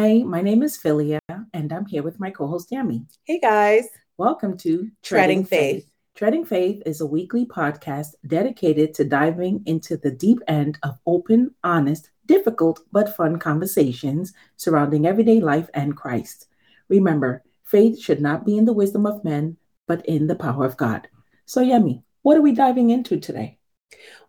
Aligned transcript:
Hi, 0.00 0.22
my 0.22 0.42
name 0.42 0.62
is 0.62 0.78
Philia, 0.78 1.18
and 1.52 1.72
I'm 1.72 1.84
here 1.84 2.04
with 2.04 2.20
my 2.20 2.30
co 2.30 2.46
host, 2.46 2.70
Yami. 2.70 3.04
Hey, 3.24 3.40
guys. 3.40 3.88
Welcome 4.16 4.56
to 4.58 4.88
Treading, 5.02 5.02
Treading 5.02 5.44
Faith. 5.44 5.74
Faith. 5.74 5.92
Treading 6.14 6.44
Faith 6.44 6.82
is 6.86 7.00
a 7.00 7.06
weekly 7.06 7.44
podcast 7.44 8.14
dedicated 8.24 8.94
to 8.94 9.04
diving 9.04 9.60
into 9.66 9.96
the 9.96 10.12
deep 10.12 10.38
end 10.46 10.78
of 10.84 11.00
open, 11.04 11.52
honest, 11.64 12.10
difficult, 12.26 12.78
but 12.92 13.16
fun 13.16 13.40
conversations 13.40 14.32
surrounding 14.56 15.04
everyday 15.04 15.40
life 15.40 15.68
and 15.74 15.96
Christ. 15.96 16.46
Remember, 16.88 17.42
faith 17.64 17.98
should 17.98 18.20
not 18.20 18.46
be 18.46 18.56
in 18.56 18.66
the 18.66 18.72
wisdom 18.72 19.04
of 19.04 19.24
men, 19.24 19.56
but 19.88 20.06
in 20.06 20.28
the 20.28 20.36
power 20.36 20.64
of 20.64 20.76
God. 20.76 21.08
So, 21.44 21.60
Yami, 21.60 22.04
what 22.22 22.36
are 22.36 22.42
we 22.42 22.52
diving 22.52 22.90
into 22.90 23.18
today? 23.18 23.57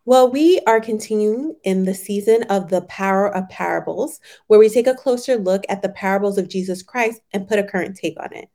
Well, 0.10 0.32
we 0.32 0.60
are 0.66 0.82
continuing 0.82 1.56
in 1.64 1.86
the 1.86 1.94
season 1.94 2.42
of 2.50 2.70
the 2.70 2.82
power 2.82 3.28
of 3.36 3.48
parables, 3.50 4.20
where 4.48 4.60
we 4.60 4.68
take 4.68 4.88
a 4.88 4.96
closer 4.96 5.36
look 5.36 5.64
at 5.70 5.84
the 5.84 5.90
parables 5.90 6.40
of 6.40 6.50
Jesus 6.50 6.82
Christ 6.82 7.22
and 7.32 7.48
put 7.48 7.60
a 7.60 7.64
current 7.64 7.96
take 7.96 8.20
on 8.20 8.34
it. 8.34 8.50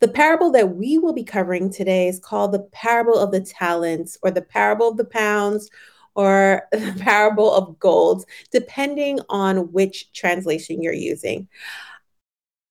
The 0.00 0.08
parable 0.08 0.50
that 0.52 0.76
we 0.76 0.98
will 0.98 1.14
be 1.14 1.24
covering 1.24 1.70
today 1.70 2.08
is 2.08 2.20
called 2.20 2.52
the 2.52 2.68
parable 2.72 3.16
of 3.16 3.30
the 3.30 3.40
talents, 3.40 4.18
or 4.22 4.30
the 4.30 4.42
parable 4.42 4.88
of 4.88 4.98
the 4.98 5.06
pounds, 5.06 5.70
or 6.14 6.68
the 6.72 6.94
parable 7.00 7.54
of 7.54 7.78
gold, 7.78 8.24
depending 8.52 9.20
on 9.30 9.72
which 9.72 10.12
translation 10.12 10.82
you're 10.82 10.92
using. 10.92 11.48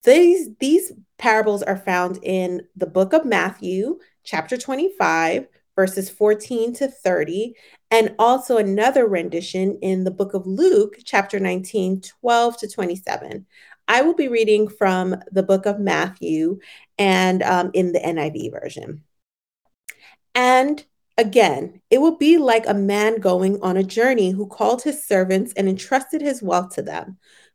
These, 0.04 0.50
these 0.60 0.92
parables 1.18 1.64
are 1.64 1.78
found 1.78 2.20
in 2.22 2.68
the 2.76 2.86
book 2.86 3.14
of 3.14 3.26
Matthew, 3.26 3.98
chapter 4.24 4.58
25, 4.58 5.48
verses 5.78 6.10
14 6.10 6.74
to 6.74 6.88
30, 6.90 7.54
and 7.92 8.16
also 8.20 8.58
another 8.58 9.08
rendition 9.08 9.78
in 9.82 10.04
the 10.04 10.12
book 10.12 10.34
of 10.34 10.46
Luke, 10.46 10.98
chapter 11.06 11.40
19, 11.40 12.02
12 12.02 12.58
to 12.58 12.68
27. 12.68 13.46
I 13.88 14.02
will 14.02 14.16
be 14.16 14.28
reading 14.28 14.68
from 14.68 15.16
the 15.32 15.44
book 15.44 15.66
of 15.66 15.80
Matthew 15.80 16.60
and 16.98 17.42
um, 17.44 17.72
in 17.74 17.94
the 17.94 18.00
NIV 18.00 18.52
version. 18.52 19.04
And 20.36 20.84
again, 21.18 21.82
it 21.90 22.00
will 22.00 22.18
be 22.18 22.38
like 22.38 22.68
a 22.68 22.74
man 22.74 23.20
going 23.20 23.62
on 23.62 23.78
a 23.78 23.84
journey 23.84 24.32
who 24.32 24.48
called 24.48 24.82
his 24.82 25.06
servants 25.06 25.54
and 25.56 25.70
entrusted 25.70 26.22
his 26.22 26.42
wealth 26.42 26.76
to 26.76 26.82
them. 26.82 27.18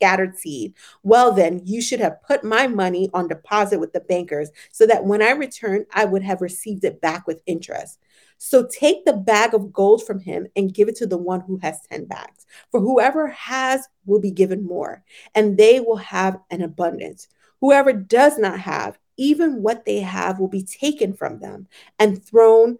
scattered 0.00 0.38
seed. 0.38 0.72
Well, 1.02 1.32
then, 1.32 1.60
you 1.66 1.82
should 1.82 2.00
have 2.00 2.22
put 2.22 2.42
my 2.42 2.66
money 2.66 3.10
on 3.12 3.28
deposit 3.28 3.78
with 3.78 3.92
the 3.92 4.00
bankers 4.00 4.50
so 4.72 4.86
that 4.86 5.04
when 5.04 5.20
I 5.20 5.32
return, 5.32 5.84
I 5.92 6.06
would 6.06 6.22
have 6.22 6.40
received 6.40 6.84
it 6.84 7.02
back 7.02 7.26
with 7.26 7.42
interest. 7.46 7.98
So 8.38 8.66
take 8.66 9.04
the 9.04 9.12
bag 9.12 9.52
of 9.52 9.70
gold 9.70 10.06
from 10.06 10.20
him 10.20 10.46
and 10.56 10.72
give 10.72 10.88
it 10.88 10.96
to 10.96 11.06
the 11.06 11.18
one 11.18 11.40
who 11.42 11.58
has 11.58 11.82
10 11.90 12.06
bags. 12.06 12.46
For 12.70 12.80
whoever 12.80 13.28
has 13.28 13.86
will 14.06 14.20
be 14.20 14.30
given 14.30 14.64
more, 14.64 15.04
and 15.34 15.58
they 15.58 15.80
will 15.80 15.96
have 15.96 16.38
an 16.50 16.62
abundance. 16.62 17.28
Whoever 17.60 17.92
does 17.92 18.38
not 18.38 18.58
have, 18.60 18.98
even 19.18 19.62
what 19.62 19.84
they 19.84 20.00
have 20.00 20.40
will 20.40 20.48
be 20.48 20.62
taken 20.62 21.12
from 21.12 21.40
them 21.40 21.68
and 21.98 22.24
thrown 22.24 22.78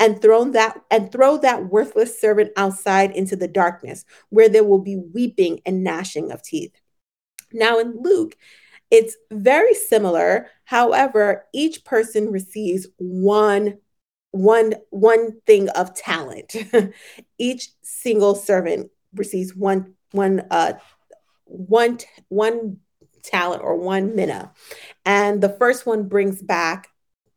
and 0.00 0.20
thrown 0.20 0.52
that 0.52 0.80
and 0.90 1.12
throw 1.12 1.36
that 1.36 1.66
worthless 1.66 2.18
servant 2.18 2.50
outside 2.56 3.14
into 3.14 3.36
the 3.36 3.46
darkness 3.46 4.04
where 4.30 4.48
there 4.48 4.64
will 4.64 4.80
be 4.80 4.96
weeping 4.96 5.60
and 5.66 5.84
gnashing 5.84 6.32
of 6.32 6.42
teeth. 6.42 6.72
Now 7.52 7.78
in 7.78 8.00
Luke, 8.00 8.34
it's 8.90 9.16
very 9.30 9.74
similar. 9.74 10.48
However, 10.64 11.44
each 11.52 11.84
person 11.84 12.32
receives 12.32 12.88
one 12.96 13.78
one 14.32 14.74
one 14.88 15.40
thing 15.46 15.68
of 15.70 15.94
talent. 15.94 16.56
each 17.38 17.68
single 17.82 18.34
servant 18.34 18.90
receives 19.14 19.54
one 19.54 19.94
one 20.12 20.46
uh 20.50 20.72
one 21.44 21.98
one 22.28 22.78
talent 23.22 23.62
or 23.62 23.76
one 23.76 24.16
mina. 24.16 24.52
And 25.04 25.42
the 25.42 25.50
first 25.50 25.84
one 25.84 26.08
brings 26.08 26.40
back 26.40 26.88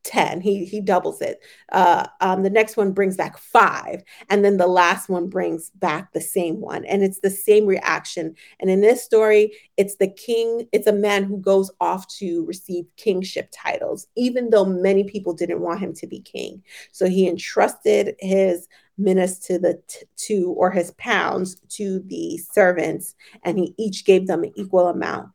10 0.04 0.42
he 0.42 0.66
he 0.66 0.82
doubles 0.82 1.22
it. 1.22 1.40
Uh, 1.72 2.08
um, 2.22 2.44
the 2.44 2.50
next 2.50 2.78
one 2.78 2.92
brings 2.92 3.16
back 3.16 3.38
five 3.38 4.04
and 4.30 4.44
then 4.44 4.58
the 4.58 4.68
last 4.68 5.10
one 5.10 5.30
brings 5.30 5.70
back 5.72 6.12
the 6.12 6.22
same 6.22 6.60
one 6.60 6.86
and 6.86 7.04
it's 7.04 7.20
the 7.20 7.30
same 7.30 7.66
reaction. 7.66 8.36
And 8.60 8.70
in 8.70 8.82
this 8.82 9.04
story 9.04 9.54
it's 9.78 9.96
the 9.96 10.08
king 10.08 10.68
it's 10.72 10.88
a 10.88 10.94
man 10.94 11.24
who 11.24 11.38
goes 11.38 11.72
off 11.80 12.08
to 12.20 12.46
receive 12.46 12.86
kingship 12.98 13.50
titles 13.52 14.08
even 14.16 14.50
though 14.50 14.66
many 14.66 15.04
people 15.04 15.34
didn't 15.34 15.62
want 15.62 15.80
him 15.80 15.94
to 15.94 16.08
be 16.08 16.20
king. 16.20 16.62
So 16.92 17.08
he 17.08 17.28
entrusted 17.28 18.16
his 18.20 18.68
minas 18.98 19.40
to 19.40 19.58
the 19.58 19.82
t- 19.88 20.06
to 20.16 20.52
or 20.58 20.70
his 20.70 20.92
pounds 20.92 21.56
to 21.70 22.00
the 22.08 22.38
servants 22.38 23.16
and 23.44 23.58
he 23.58 23.74
each 23.78 24.06
gave 24.06 24.28
them 24.28 24.44
an 24.44 24.52
equal 24.56 24.88
amount. 24.88 25.30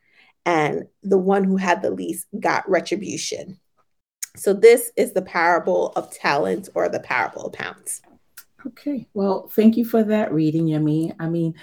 And 0.44 0.84
the 1.02 1.18
one 1.18 1.44
who 1.44 1.56
had 1.56 1.82
the 1.82 1.90
least 1.90 2.26
got 2.38 2.68
retribution 2.68 3.58
so 4.36 4.52
this 4.52 4.92
is 4.96 5.12
the 5.12 5.22
parable 5.22 5.92
of 5.96 6.10
talents 6.10 6.68
or 6.74 6.88
the 6.88 7.00
parable 7.00 7.46
of 7.46 7.52
pounds. 7.52 8.02
Okay, 8.66 9.06
well, 9.14 9.48
thank 9.54 9.76
you 9.76 9.84
for 9.84 10.02
that 10.02 10.32
reading, 10.32 10.66
Yemi. 10.66 11.14
I 11.20 11.28
mean, 11.28 11.54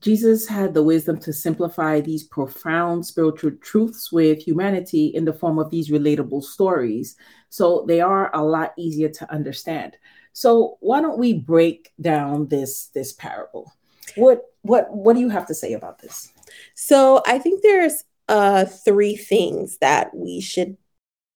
Jesus 0.00 0.46
had 0.46 0.72
the 0.72 0.82
wisdom 0.82 1.18
to 1.20 1.32
simplify 1.32 2.00
these 2.00 2.22
profound 2.22 3.04
spiritual 3.04 3.52
truths 3.60 4.12
with 4.12 4.38
humanity 4.38 5.06
in 5.06 5.24
the 5.24 5.32
form 5.32 5.58
of 5.58 5.70
these 5.70 5.90
relatable 5.90 6.44
stories. 6.44 7.16
So 7.48 7.84
they 7.88 8.00
are 8.00 8.34
a 8.34 8.42
lot 8.42 8.72
easier 8.78 9.08
to 9.08 9.32
understand. 9.32 9.96
So 10.32 10.78
why 10.80 11.00
don't 11.00 11.18
we 11.18 11.34
break 11.34 11.92
down 12.00 12.48
this 12.48 12.86
this 12.88 13.12
parable? 13.12 13.72
What 14.16 14.42
what 14.62 14.94
what 14.94 15.14
do 15.14 15.20
you 15.20 15.30
have 15.30 15.46
to 15.48 15.54
say 15.54 15.72
about 15.72 16.00
this? 16.00 16.32
So 16.74 17.22
I 17.26 17.38
think 17.38 17.62
there's 17.62 18.04
uh 18.28 18.64
three 18.64 19.16
things 19.16 19.78
that 19.78 20.14
we 20.14 20.40
should 20.40 20.76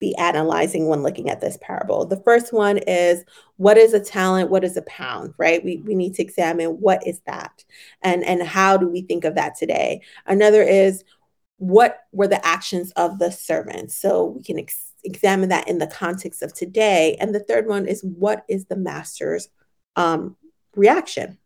be 0.01 0.15
analyzing 0.17 0.89
when 0.89 1.03
looking 1.03 1.29
at 1.29 1.41
this 1.41 1.59
parable. 1.61 2.05
The 2.05 2.23
first 2.23 2.53
one 2.53 2.79
is 2.79 3.25
what 3.57 3.77
is 3.77 3.95
a 3.95 4.01
talent? 4.01 4.51
What 4.51 4.65
is 4.65 4.77
a 4.77 4.83
pound, 4.83 5.35
right? 5.39 5.65
We, 5.65 5.79
we 5.79 5.95
need 5.95 6.15
to 6.15 6.23
examine 6.23 6.81
what 6.81 7.05
is 7.07 7.21
that 7.27 7.65
and, 8.03 8.25
and 8.25 8.43
how 8.43 8.77
do 8.77 8.89
we 8.89 9.03
think 9.03 9.25
of 9.25 9.35
that 9.35 9.57
today? 9.57 10.03
Another 10.27 10.63
is 10.63 11.05
what 11.57 12.05
were 12.13 12.29
the 12.29 12.45
actions 12.47 12.93
of 12.93 13.19
the 13.19 13.33
servants? 13.33 13.97
So 13.97 14.27
we 14.27 14.43
can 14.43 14.59
ex- 14.61 14.93
examine 15.03 15.49
that 15.49 15.69
in 15.69 15.79
the 15.79 15.89
context 15.89 16.43
of 16.43 16.55
today. 16.55 17.17
And 17.21 17.35
the 17.35 17.41
third 17.41 17.67
one 17.67 17.87
is 17.87 18.03
what 18.03 18.45
is 18.49 18.67
the 18.67 18.77
master's 18.77 19.49
um, 19.97 20.37
reaction? 20.77 21.39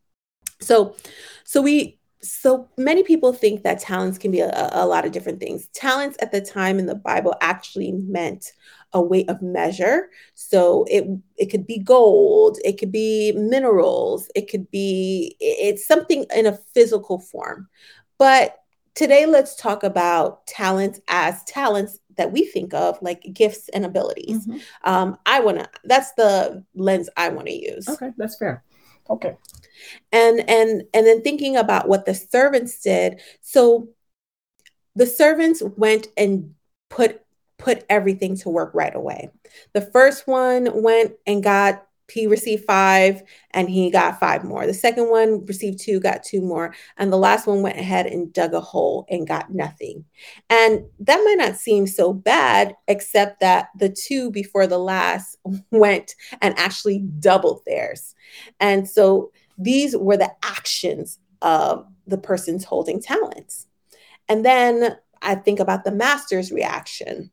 So, 0.60 0.96
so 1.44 1.62
we 1.62 1.98
so 2.22 2.68
many 2.76 3.02
people 3.02 3.32
think 3.32 3.64
that 3.64 3.80
talents 3.80 4.16
can 4.16 4.30
be 4.30 4.40
a, 4.40 4.70
a, 4.72 4.86
lot 4.86 5.04
of 5.04 5.12
different 5.12 5.40
things. 5.40 5.66
Talents 5.68 6.16
at 6.20 6.30
the 6.30 6.40
time 6.40 6.78
in 6.78 6.86
the 6.86 6.94
Bible 6.94 7.34
actually 7.40 7.92
meant 7.92 8.52
a 8.92 9.02
weight 9.02 9.28
of 9.28 9.42
measure. 9.42 10.10
So 10.34 10.84
it 10.88 11.06
it 11.36 11.46
could 11.46 11.66
be 11.66 11.78
gold, 11.78 12.58
it 12.64 12.78
could 12.78 12.92
be 12.92 13.32
minerals, 13.32 14.30
it 14.34 14.48
could 14.50 14.70
be 14.70 15.36
it's 15.40 15.86
something 15.86 16.24
in 16.34 16.46
a 16.46 16.58
physical 16.74 17.18
form. 17.18 17.68
But 18.18 18.56
today 18.94 19.26
let's 19.26 19.56
talk 19.56 19.82
about 19.82 20.46
talents 20.46 21.00
as 21.08 21.42
talents 21.44 21.98
that 22.16 22.30
we 22.30 22.44
think 22.44 22.74
of 22.74 22.98
like 23.02 23.26
gifts 23.32 23.68
and 23.70 23.84
abilities. 23.84 24.46
Mm-hmm. 24.46 24.58
Um, 24.84 25.16
I 25.26 25.40
want 25.40 25.58
to 25.58 25.68
that's 25.84 26.12
the 26.12 26.64
lens 26.74 27.08
I 27.16 27.30
want 27.30 27.48
to 27.48 27.54
use. 27.54 27.88
Okay, 27.88 28.10
that's 28.16 28.36
fair. 28.36 28.62
Okay. 29.08 29.36
And 30.12 30.48
and 30.48 30.84
and 30.94 31.06
then 31.06 31.22
thinking 31.22 31.56
about 31.56 31.88
what 31.88 32.06
the 32.06 32.14
servants 32.14 32.80
did. 32.80 33.20
So 33.40 33.88
the 34.94 35.06
servants 35.06 35.62
went 35.76 36.08
and 36.16 36.54
put 36.90 37.22
put 37.58 37.84
everything 37.88 38.36
to 38.36 38.48
work 38.48 38.72
right 38.74 38.94
away. 38.94 39.30
The 39.72 39.80
first 39.80 40.26
one 40.26 40.82
went 40.82 41.14
and 41.26 41.42
got 41.42 41.86
he 42.12 42.26
received 42.26 42.64
five 42.64 43.22
and 43.52 43.68
he 43.68 43.90
got 43.90 44.20
five 44.20 44.44
more. 44.44 44.66
The 44.66 44.74
second 44.74 45.10
one 45.10 45.44
received 45.46 45.80
two, 45.80 46.00
got 46.00 46.22
two 46.22 46.40
more. 46.40 46.74
And 46.96 47.12
the 47.12 47.18
last 47.18 47.46
one 47.46 47.62
went 47.62 47.78
ahead 47.78 48.06
and 48.06 48.32
dug 48.32 48.54
a 48.54 48.60
hole 48.60 49.06
and 49.08 49.26
got 49.26 49.52
nothing. 49.52 50.04
And 50.50 50.84
that 51.00 51.22
might 51.24 51.38
not 51.38 51.56
seem 51.56 51.86
so 51.86 52.12
bad, 52.12 52.74
except 52.88 53.40
that 53.40 53.68
the 53.78 53.88
two 53.88 54.30
before 54.30 54.66
the 54.66 54.78
last 54.78 55.38
went 55.70 56.14
and 56.40 56.58
actually 56.58 56.98
doubled 56.98 57.62
theirs. 57.66 58.14
And 58.60 58.88
so 58.88 59.32
these 59.58 59.96
were 59.96 60.16
the 60.16 60.32
actions 60.42 61.18
of 61.40 61.86
the 62.06 62.18
person's 62.18 62.64
holding 62.64 63.00
talents. 63.00 63.66
And 64.28 64.44
then 64.44 64.96
I 65.20 65.34
think 65.34 65.60
about 65.60 65.84
the 65.84 65.92
master's 65.92 66.52
reaction 66.52 67.30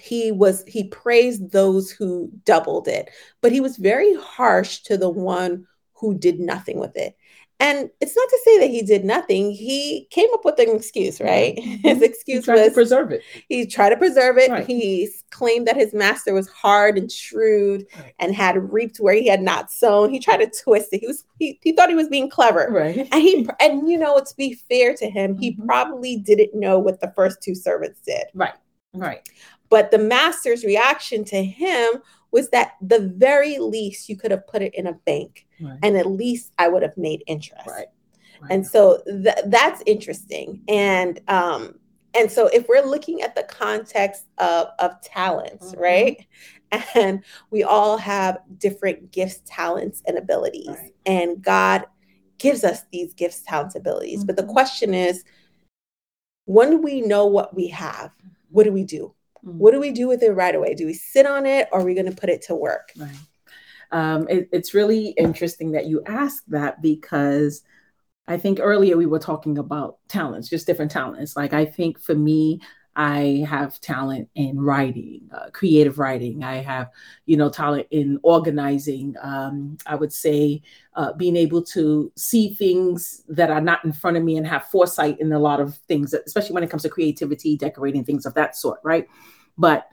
he 0.00 0.32
was 0.32 0.64
he 0.66 0.84
praised 0.84 1.52
those 1.52 1.90
who 1.90 2.30
doubled 2.44 2.88
it 2.88 3.10
but 3.40 3.52
he 3.52 3.60
was 3.60 3.76
very 3.76 4.14
harsh 4.16 4.78
to 4.80 4.96
the 4.96 5.10
one 5.10 5.66
who 6.00 6.18
did 6.18 6.40
nothing 6.40 6.80
with 6.80 6.96
it. 6.96 7.16
And 7.62 7.90
it's 8.00 8.16
not 8.16 8.28
to 8.30 8.38
say 8.42 8.58
that 8.60 8.70
he 8.70 8.80
did 8.80 9.04
nothing. 9.04 9.50
He 9.50 10.08
came 10.10 10.28
up 10.32 10.46
with 10.46 10.58
an 10.58 10.74
excuse 10.74 11.20
right? 11.20 11.56
Mm-hmm. 11.56 11.74
his 11.88 12.00
excuse 12.00 12.46
was 12.46 12.68
to 12.68 12.70
preserve 12.70 13.12
it. 13.12 13.20
he 13.50 13.66
tried 13.66 13.90
to 13.90 13.98
preserve 13.98 14.38
it. 14.38 14.50
Right. 14.50 14.66
he 14.66 15.10
claimed 15.28 15.68
that 15.68 15.76
his 15.76 15.92
master 15.92 16.32
was 16.32 16.48
hard 16.48 16.96
and 16.96 17.12
shrewd 17.12 17.84
right. 17.98 18.14
and 18.18 18.34
had 18.34 18.72
reaped 18.72 18.96
where 18.96 19.12
he 19.12 19.26
had 19.26 19.42
not 19.42 19.70
sown. 19.70 20.08
He 20.08 20.18
tried 20.18 20.38
to 20.38 20.50
twist 20.64 20.88
it. 20.92 21.00
He 21.00 21.06
was 21.06 21.24
he, 21.38 21.58
he 21.62 21.72
thought 21.72 21.90
he 21.90 21.94
was 21.94 22.08
being 22.08 22.30
clever. 22.30 22.68
Right. 22.70 22.96
And 23.12 23.22
he 23.22 23.46
and 23.60 23.90
you 23.90 23.98
know 23.98 24.18
to 24.18 24.36
be 24.38 24.54
fair 24.54 24.94
to 24.94 25.10
him 25.10 25.36
he 25.36 25.52
mm-hmm. 25.52 25.66
probably 25.66 26.16
didn't 26.16 26.58
know 26.58 26.78
what 26.78 27.02
the 27.02 27.12
first 27.14 27.42
two 27.42 27.54
servants 27.54 28.00
did. 28.06 28.24
Right. 28.32 28.54
Right 28.94 29.28
but 29.70 29.90
the 29.90 29.98
master's 29.98 30.64
reaction 30.64 31.24
to 31.24 31.42
him 31.42 32.02
was 32.32 32.50
that 32.50 32.72
the 32.82 33.12
very 33.16 33.58
least 33.58 34.08
you 34.08 34.16
could 34.16 34.30
have 34.30 34.46
put 34.46 34.62
it 34.62 34.74
in 34.74 34.86
a 34.86 34.92
bank 34.92 35.46
right. 35.60 35.78
and 35.82 35.96
at 35.96 36.06
least 36.06 36.52
I 36.58 36.68
would 36.68 36.82
have 36.82 36.96
made 36.96 37.22
interest. 37.26 37.66
Right. 37.66 37.86
right. 38.40 38.50
And 38.50 38.66
so 38.66 39.02
th- 39.06 39.44
that's 39.46 39.82
interesting. 39.86 40.62
And 40.68 41.20
um 41.28 41.76
and 42.12 42.30
so 42.30 42.48
if 42.48 42.68
we're 42.68 42.84
looking 42.84 43.22
at 43.22 43.34
the 43.34 43.44
context 43.44 44.26
of 44.38 44.68
of 44.78 45.00
talents, 45.00 45.72
mm-hmm. 45.72 45.80
right? 45.80 46.26
And 46.94 47.24
we 47.50 47.64
all 47.64 47.96
have 47.96 48.38
different 48.58 49.10
gifts, 49.10 49.40
talents 49.44 50.04
and 50.06 50.16
abilities. 50.16 50.76
And 51.04 51.42
God 51.42 51.84
gives 52.38 52.62
us 52.62 52.84
these 52.92 53.12
gifts, 53.12 53.42
talents, 53.42 53.74
abilities. 53.74 54.20
Mm-hmm. 54.20 54.26
But 54.26 54.36
the 54.36 54.42
mm-hmm. 54.42 54.52
question 54.52 54.94
is 54.94 55.24
when 56.44 56.80
we 56.80 57.00
know 57.00 57.26
what 57.26 57.56
we 57.56 57.66
have, 57.68 58.12
what 58.50 58.64
do 58.64 58.72
we 58.72 58.84
do? 58.84 59.12
Mm-hmm. 59.44 59.58
What 59.58 59.72
do 59.72 59.80
we 59.80 59.90
do 59.90 60.08
with 60.08 60.22
it 60.22 60.32
right 60.32 60.54
away? 60.54 60.74
Do 60.74 60.86
we 60.86 60.94
sit 60.94 61.26
on 61.26 61.46
it 61.46 61.68
or 61.72 61.80
are 61.80 61.84
we 61.84 61.94
going 61.94 62.06
to 62.10 62.16
put 62.16 62.30
it 62.30 62.42
to 62.42 62.54
work? 62.54 62.92
Right. 62.96 63.16
Um, 63.92 64.28
it, 64.28 64.48
it's 64.52 64.74
really 64.74 65.08
interesting 65.18 65.72
that 65.72 65.86
you 65.86 66.02
ask 66.06 66.44
that 66.48 66.80
because 66.80 67.62
I 68.28 68.36
think 68.36 68.60
earlier 68.60 68.96
we 68.96 69.06
were 69.06 69.18
talking 69.18 69.58
about 69.58 69.96
talents, 70.08 70.48
just 70.48 70.66
different 70.66 70.92
talents. 70.92 71.36
Like 71.36 71.52
I 71.52 71.64
think 71.64 72.00
for 72.00 72.14
me, 72.14 72.60
I 73.00 73.46
have 73.48 73.80
talent 73.80 74.28
in 74.34 74.60
writing, 74.60 75.22
uh, 75.34 75.48
creative 75.54 75.98
writing. 75.98 76.44
I 76.44 76.56
have, 76.56 76.90
you 77.24 77.34
know, 77.34 77.48
talent 77.48 77.86
in 77.90 78.20
organizing. 78.22 79.14
Um, 79.22 79.78
I 79.86 79.94
would 79.94 80.12
say 80.12 80.60
uh, 80.96 81.14
being 81.14 81.34
able 81.34 81.62
to 81.62 82.12
see 82.16 82.52
things 82.52 83.24
that 83.26 83.48
are 83.48 83.62
not 83.62 83.82
in 83.86 83.94
front 83.94 84.18
of 84.18 84.22
me 84.22 84.36
and 84.36 84.46
have 84.46 84.66
foresight 84.66 85.18
in 85.18 85.32
a 85.32 85.38
lot 85.38 85.60
of 85.60 85.76
things, 85.88 86.12
especially 86.12 86.52
when 86.52 86.62
it 86.62 86.68
comes 86.68 86.82
to 86.82 86.90
creativity, 86.90 87.56
decorating, 87.56 88.04
things 88.04 88.26
of 88.26 88.34
that 88.34 88.54
sort, 88.54 88.80
right? 88.84 89.08
But 89.56 89.88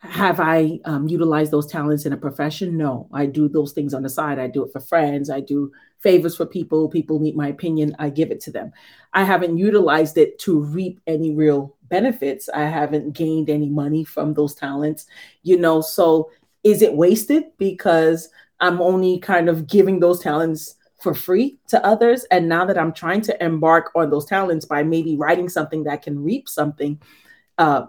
have 0.00 0.38
I 0.38 0.78
um, 0.84 1.08
utilized 1.08 1.50
those 1.50 1.66
talents 1.66 2.06
in 2.06 2.12
a 2.12 2.16
profession? 2.16 2.76
No, 2.76 3.08
I 3.12 3.26
do 3.26 3.48
those 3.48 3.72
things 3.72 3.94
on 3.94 4.02
the 4.02 4.08
side. 4.08 4.38
I 4.38 4.46
do 4.46 4.64
it 4.64 4.72
for 4.72 4.80
friends. 4.80 5.28
I 5.28 5.40
do 5.40 5.72
favors 5.98 6.36
for 6.36 6.46
people. 6.46 6.88
People 6.88 7.18
need 7.18 7.36
my 7.36 7.48
opinion. 7.48 7.96
I 7.98 8.10
give 8.10 8.30
it 8.30 8.40
to 8.42 8.52
them. 8.52 8.72
I 9.12 9.24
haven't 9.24 9.58
utilized 9.58 10.16
it 10.16 10.38
to 10.40 10.60
reap 10.60 11.00
any 11.08 11.34
real 11.34 11.76
benefits. 11.88 12.48
I 12.48 12.64
haven't 12.64 13.14
gained 13.14 13.50
any 13.50 13.68
money 13.68 14.04
from 14.04 14.34
those 14.34 14.54
talents, 14.54 15.06
you 15.42 15.58
know. 15.58 15.80
So 15.80 16.30
is 16.62 16.80
it 16.80 16.94
wasted 16.94 17.44
because 17.58 18.28
I'm 18.60 18.80
only 18.80 19.18
kind 19.18 19.48
of 19.48 19.66
giving 19.66 19.98
those 19.98 20.20
talents 20.20 20.76
for 21.02 21.12
free 21.12 21.58
to 21.68 21.84
others? 21.84 22.24
And 22.30 22.48
now 22.48 22.64
that 22.66 22.78
I'm 22.78 22.92
trying 22.92 23.22
to 23.22 23.44
embark 23.44 23.90
on 23.96 24.10
those 24.10 24.26
talents 24.26 24.64
by 24.64 24.84
maybe 24.84 25.16
writing 25.16 25.48
something 25.48 25.84
that 25.84 26.02
can 26.02 26.22
reap 26.22 26.48
something, 26.48 27.00
uh, 27.56 27.86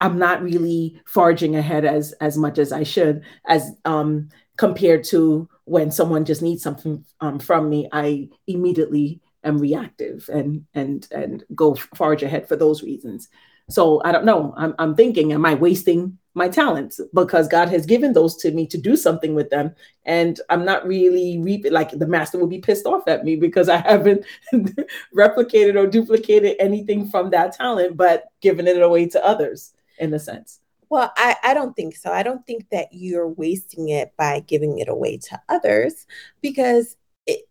I'm 0.00 0.18
not 0.18 0.42
really 0.42 1.00
forging 1.06 1.56
ahead 1.56 1.84
as 1.84 2.12
as 2.20 2.36
much 2.36 2.58
as 2.58 2.72
I 2.72 2.82
should, 2.82 3.22
as 3.46 3.72
um, 3.84 4.28
compared 4.56 5.04
to 5.04 5.48
when 5.64 5.90
someone 5.90 6.24
just 6.24 6.42
needs 6.42 6.62
something 6.62 7.04
um, 7.20 7.38
from 7.38 7.68
me. 7.68 7.88
I 7.92 8.28
immediately 8.46 9.20
am 9.44 9.58
reactive 9.58 10.28
and 10.32 10.64
and 10.74 11.06
and 11.10 11.44
go 11.54 11.74
forge 11.74 12.22
ahead 12.22 12.48
for 12.48 12.56
those 12.56 12.82
reasons. 12.82 13.28
So 13.70 14.00
I 14.04 14.12
don't 14.12 14.24
know. 14.24 14.54
I'm 14.56 14.74
I'm 14.78 14.94
thinking, 14.94 15.32
am 15.32 15.44
I 15.44 15.54
wasting 15.54 16.16
my 16.34 16.48
talents 16.48 17.00
because 17.12 17.48
God 17.48 17.68
has 17.68 17.84
given 17.84 18.12
those 18.12 18.36
to 18.36 18.52
me 18.52 18.64
to 18.68 18.78
do 18.78 18.96
something 18.96 19.34
with 19.34 19.50
them, 19.50 19.74
and 20.04 20.40
I'm 20.48 20.64
not 20.64 20.86
really 20.86 21.40
reaping. 21.40 21.72
Like 21.72 21.90
the 21.90 22.06
master 22.06 22.38
will 22.38 22.46
be 22.46 22.60
pissed 22.60 22.86
off 22.86 23.08
at 23.08 23.24
me 23.24 23.34
because 23.34 23.68
I 23.68 23.78
haven't 23.78 24.24
replicated 25.16 25.74
or 25.74 25.88
duplicated 25.88 26.54
anything 26.60 27.10
from 27.10 27.30
that 27.30 27.54
talent, 27.54 27.96
but 27.96 28.26
given 28.40 28.68
it 28.68 28.80
away 28.80 29.08
to 29.08 29.24
others 29.26 29.72
in 29.98 30.14
a 30.14 30.18
sense. 30.18 30.60
Well, 30.90 31.12
I, 31.16 31.36
I 31.42 31.54
don't 31.54 31.76
think 31.76 31.96
so. 31.96 32.12
I 32.12 32.22
don't 32.22 32.46
think 32.46 32.66
that 32.70 32.88
you're 32.92 33.28
wasting 33.28 33.90
it 33.90 34.12
by 34.16 34.40
giving 34.40 34.78
it 34.78 34.88
away 34.88 35.18
to 35.18 35.40
others 35.48 36.06
because 36.40 36.96
it, 37.26 37.42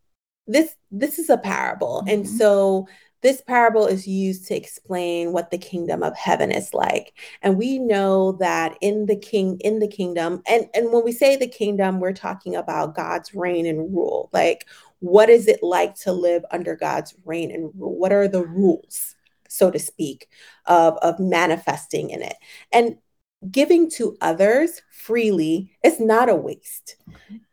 this 0.47 0.75
this 0.91 1.19
is 1.19 1.29
a 1.29 1.37
parable. 1.37 1.99
Mm-hmm. 1.99 2.09
And 2.09 2.27
so 2.27 2.87
this 3.21 3.41
parable 3.41 3.85
is 3.85 4.07
used 4.07 4.47
to 4.47 4.55
explain 4.55 5.33
what 5.33 5.51
the 5.51 5.57
kingdom 5.57 6.03
of 6.03 6.15
heaven 6.15 6.51
is 6.51 6.73
like. 6.73 7.13
And 7.41 7.57
we 7.57 7.79
know 7.79 8.33
that 8.33 8.77
in 8.81 9.05
the 9.05 9.15
king 9.15 9.59
in 9.61 9.79
the 9.79 9.87
kingdom 9.87 10.41
and 10.47 10.67
and 10.73 10.91
when 10.91 11.03
we 11.03 11.11
say 11.11 11.35
the 11.35 11.47
kingdom 11.47 11.99
we're 11.99 12.13
talking 12.13 12.55
about 12.55 12.95
God's 12.95 13.35
reign 13.35 13.65
and 13.67 13.93
rule. 13.93 14.29
Like 14.33 14.65
what 14.99 15.29
is 15.29 15.47
it 15.47 15.61
like 15.61 15.93
to 15.95 16.11
live 16.11 16.43
under 16.51 16.75
God's 16.75 17.13
reign 17.23 17.51
and 17.51 17.71
rule? 17.75 17.95
What 17.95 18.11
are 18.11 18.27
the 18.27 18.45
rules? 18.45 19.15
So 19.57 19.71
to 19.71 19.79
speak, 19.79 20.27
of, 20.65 20.97
of 20.97 21.19
manifesting 21.19 22.09
in 22.09 22.21
it. 22.21 22.35
And 22.71 22.97
giving 23.51 23.89
to 23.91 24.17
others 24.21 24.81
freely 24.91 25.71
is 25.83 25.99
not 25.99 26.29
a 26.29 26.35
waste. 26.35 26.95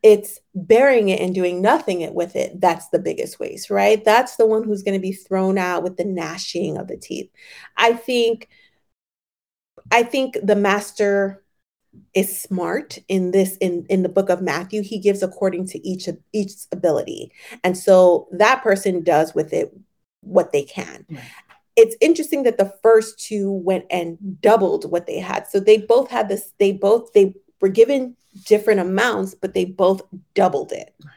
It's 0.03 0.39
bearing 0.55 1.09
it 1.09 1.21
and 1.21 1.35
doing 1.35 1.61
nothing 1.61 2.13
with 2.15 2.37
it. 2.37 2.61
That's 2.61 2.89
the 2.89 2.99
biggest 2.99 3.39
waste, 3.39 3.71
right? 3.71 4.03
That's 4.05 4.37
the 4.37 4.47
one 4.47 4.65
who's 4.65 4.83
going 4.83 4.99
to 4.99 5.03
be 5.03 5.13
thrown 5.13 5.59
out 5.59 5.83
with 5.83 5.97
the 5.97 6.05
gnashing 6.05 6.79
of 6.79 6.89
the 6.89 6.97
teeth. 6.97 7.31
I 7.77 7.93
think 7.93 8.49
I 9.91 10.03
think 10.03 10.39
the 10.43 10.57
master 10.57 11.43
is 12.15 12.41
smart 12.41 12.99
in 13.09 13.31
this 13.31 13.57
in 13.59 13.87
in 13.89 14.03
the 14.03 14.09
book 14.09 14.29
of 14.29 14.43
Matthew 14.43 14.83
he 14.83 14.99
gives 14.99 15.23
according 15.23 15.67
to 15.69 15.87
each 15.87 16.09
of 16.09 16.19
each 16.33 16.53
ability 16.73 17.31
and 17.63 17.79
so 17.79 18.27
that 18.33 18.65
person 18.65 19.05
does 19.05 19.33
with 19.33 19.53
it 19.53 19.73
what 20.21 20.51
they 20.51 20.65
can 20.65 21.07
right 21.09 21.23
it's 21.77 21.97
interesting 22.01 22.45
that 22.45 22.59
the 22.59 22.73
first 22.83 23.19
two 23.19 23.51
went 23.51 23.85
and 23.91 24.41
doubled 24.41 24.91
what 24.91 25.07
they 25.07 25.19
had. 25.19 25.47
So 25.49 25.61
they 25.61 25.79
both 25.79 26.11
had 26.11 26.29
this, 26.29 26.53
they 26.59 26.73
both, 26.73 27.13
they 27.13 27.35
were 27.61 27.69
given 27.69 28.17
different 28.45 28.81
amounts, 28.81 29.35
but 29.35 29.55
they 29.55 29.65
both 29.65 30.03
doubled 30.35 30.73
it. 30.73 30.95
Right. 31.05 31.13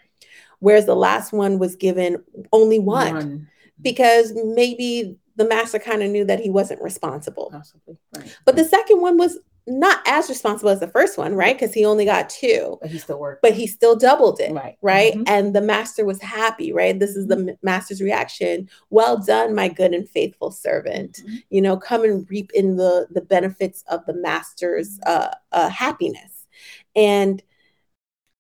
Whereas 0.60 0.86
the 0.86 0.96
last 0.96 1.34
one 1.34 1.60
was 1.60 1.76
given 1.76 2.24
only 2.52 2.80
one, 2.80 3.14
one. 3.14 3.48
because 3.82 4.34
maybe 4.36 5.18
the 5.36 5.48
master 5.48 5.78
kind 5.78 6.02
of 6.02 6.10
knew 6.10 6.26
that 6.26 6.40
he 6.40 6.50
wasn't 6.50 6.82
responsible. 6.82 7.50
Possibly. 7.52 7.98
Right. 8.16 8.36
But 8.44 8.56
the 8.56 8.66
second 8.66 9.02
one 9.02 9.18
was 9.18 9.38
not 9.68 10.00
as 10.08 10.30
responsible 10.30 10.70
as 10.70 10.80
the 10.80 10.88
first 10.88 11.18
one, 11.18 11.36
right? 11.36 11.56
Because 11.58 11.74
he 11.74 11.86
only 11.86 12.06
got 12.06 12.30
two. 12.30 12.78
But 12.82 12.90
he 12.90 12.98
still 13.00 13.20
worked. 13.20 13.42
But 13.42 13.54
he 13.54 13.68
still 13.68 13.98
doubled 13.98 14.40
it. 14.40 14.54
Right. 14.54 14.78
Right. 14.82 15.14
Mhm. 15.14 15.24
And 15.28 15.54
the 15.54 15.62
master 15.62 16.06
was 16.06 16.22
happy, 16.22 16.72
right? 16.72 16.98
This 16.98 17.18
is 17.18 17.28
the 17.28 17.58
master's 17.62 18.02
reaction. 18.02 18.70
Well 18.90 19.18
done, 19.18 19.54
my 19.54 19.68
good 19.68 19.94
and 19.94 20.08
faithful 20.10 20.52
servant. 20.52 21.22
Mhm. 21.26 21.44
You 21.50 21.62
know, 21.62 21.76
come 21.76 22.06
and 22.06 22.30
reap 22.30 22.52
in 22.54 22.78
the 22.78 23.08
the 23.12 23.22
benefits 23.22 23.84
of 23.90 24.06
the 24.06 24.14
master's 24.14 25.00
uh, 25.06 25.32
uh 25.52 25.70
happiness. 25.70 26.48
And 26.96 27.44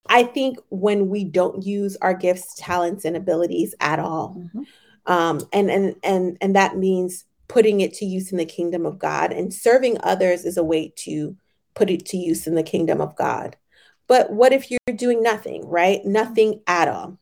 I 0.09 0.23
think 0.23 0.57
when 0.69 1.09
we 1.09 1.25
don't 1.25 1.65
use 1.65 1.97
our 1.97 2.13
gifts, 2.13 2.55
talents, 2.55 3.03
and 3.03 3.17
abilities 3.17 3.75
at 3.81 3.99
all, 3.99 4.37
Mhm. 4.55 4.65
um, 5.05 5.41
and 5.51 5.69
and 5.69 5.95
and 6.03 6.37
and 6.39 6.55
that 6.55 6.77
means 6.77 7.25
putting 7.47 7.81
it 7.81 7.93
to 7.95 8.05
use 8.05 8.31
in 8.31 8.37
the 8.37 8.45
kingdom 8.45 8.85
of 8.85 8.99
God 8.99 9.31
and 9.31 9.53
serving 9.53 9.97
others 10.03 10.45
is 10.45 10.57
a 10.57 10.63
way 10.63 10.91
to 10.97 11.35
put 11.75 11.89
it 11.89 12.05
to 12.07 12.17
use 12.17 12.47
in 12.47 12.55
the 12.55 12.63
kingdom 12.63 12.99
of 13.01 13.15
God. 13.15 13.55
But 14.07 14.31
what 14.31 14.53
if 14.53 14.69
you're 14.71 14.95
doing 14.95 15.21
nothing, 15.21 15.67
right? 15.67 16.03
Nothing 16.05 16.61
at 16.67 16.87
all. 16.87 17.19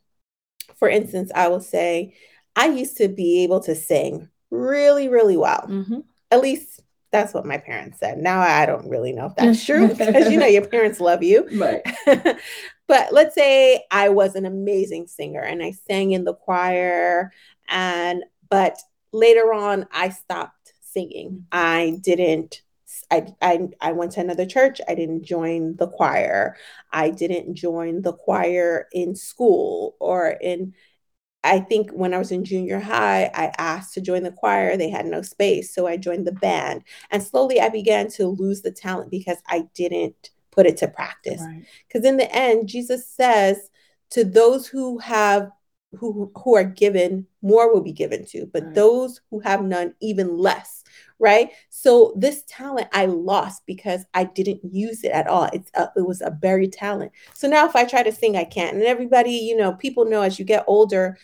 For 0.76 0.88
instance, 0.90 1.32
I 1.34 1.48
will 1.48 1.62
say 1.62 2.16
I 2.56 2.68
used 2.68 2.98
to 2.98 3.08
be 3.08 3.44
able 3.44 3.60
to 3.62 3.76
sing 3.76 4.30
really, 4.50 5.08
really 5.10 5.38
well. 5.38 5.66
Mhm. 5.68 6.04
At 6.32 6.42
least 6.42 6.82
that's 7.12 7.34
what 7.34 7.46
my 7.46 7.58
parents 7.58 8.00
said. 8.00 8.18
Now 8.18 8.42
I 8.42 8.66
don't 8.66 8.90
really 8.90 9.14
know 9.14 9.28
if 9.28 9.36
that's 9.36 9.64
true 9.66 9.88
because 9.88 10.30
you 10.30 10.38
know 10.38 10.48
your 10.48 10.68
parents 10.68 11.00
love 11.00 11.24
you. 11.24 11.48
Right. 11.56 11.82
but 12.88 13.14
let's 13.14 13.36
say 13.36 13.84
I 13.90 14.10
was 14.10 14.36
an 14.36 14.46
amazing 14.46 15.08
singer 15.08 15.42
and 15.42 15.64
I 15.64 15.72
sang 15.72 16.12
in 16.12 16.24
the 16.24 16.34
choir 16.34 17.32
and 17.70 18.24
but 18.50 18.78
later 19.16 19.54
on 19.54 19.88
I 19.92 20.10
stopped 20.10 20.74
singing. 20.82 21.46
I 21.52 21.98
didn't 22.02 22.62
I, 23.12 23.28
I 23.42 23.68
I 23.82 23.92
went 23.92 24.14
to 24.14 24.22
another 24.22 24.46
church. 24.46 24.80
I 24.88 24.96
didn't 24.96 25.24
join 25.24 25.76
the 25.76 25.88
choir. 25.88 26.56
I 26.92 27.10
didn't 27.10 27.56
join 27.56 28.02
the 28.02 28.14
choir 28.14 28.88
in 28.92 29.16
school 29.16 29.96
or 30.00 30.30
in 30.30 30.74
I 31.44 31.60
think 31.60 31.92
when 31.92 32.14
I 32.14 32.18
was 32.18 32.32
in 32.32 32.44
junior 32.44 32.80
high, 32.80 33.30
I 33.34 33.54
asked 33.60 33.94
to 33.94 34.02
join 34.02 34.24
the 34.24 34.32
choir. 34.32 34.78
They 34.78 34.90
had 34.90 35.06
no 35.06 35.22
space. 35.22 35.74
So 35.74 35.86
I 35.86 35.96
joined 35.96 36.26
the 36.26 36.32
band. 36.32 36.82
And 37.12 37.22
slowly 37.22 37.62
I 37.62 37.70
began 37.70 38.10
to 38.12 38.26
lose 38.26 38.64
the 38.64 38.72
talent 38.72 39.12
because 39.12 39.38
I 39.48 39.68
didn't 39.76 40.32
put 40.50 40.66
it 40.66 40.78
to 40.78 40.88
practice. 40.88 41.42
Right. 41.42 41.64
Because 41.88 42.04
in 42.04 42.18
the 42.18 42.34
end, 42.36 42.68
Jesus 42.68 43.08
says 43.08 43.70
to 44.12 44.24
those 44.24 44.66
who 44.66 44.98
have 45.00 45.52
who 46.00 46.32
who 46.36 46.56
are 46.56 46.64
given, 46.64 47.26
more 47.42 47.74
will 47.74 47.82
be 47.82 47.92
given 47.92 48.26
to, 48.28 48.46
but 48.54 48.64
Right. 48.64 48.76
those 48.76 49.22
who 49.30 49.40
have 49.40 49.64
none, 49.64 49.94
even 50.02 50.38
less. 50.38 50.84
Right. 51.20 51.52
So 51.70 52.14
this 52.18 52.44
talent 52.48 52.88
I 52.92 53.06
lost 53.06 53.64
because 53.66 54.06
I 54.14 54.26
didn't 54.26 54.62
use 54.64 55.04
it 55.04 55.12
at 55.12 55.28
all. 55.28 55.50
It's 55.54 55.72
a, 55.74 55.90
it 55.96 56.06
was 56.06 56.22
a 56.22 56.32
buried 56.32 56.74
talent. 56.74 57.12
So 57.34 57.48
now 57.48 57.66
if 57.66 57.76
I 57.76 57.86
try 57.86 58.04
to 58.04 58.12
sing, 58.12 58.36
I 58.36 58.44
can't. 58.44 58.76
And 58.76 58.84
everybody, 58.84 59.32
you 59.32 59.56
know, 59.56 59.74
people 59.74 60.06
know 60.06 60.22
as 60.22 60.38
you 60.40 60.46
get 60.46 60.66
older, 60.68 61.18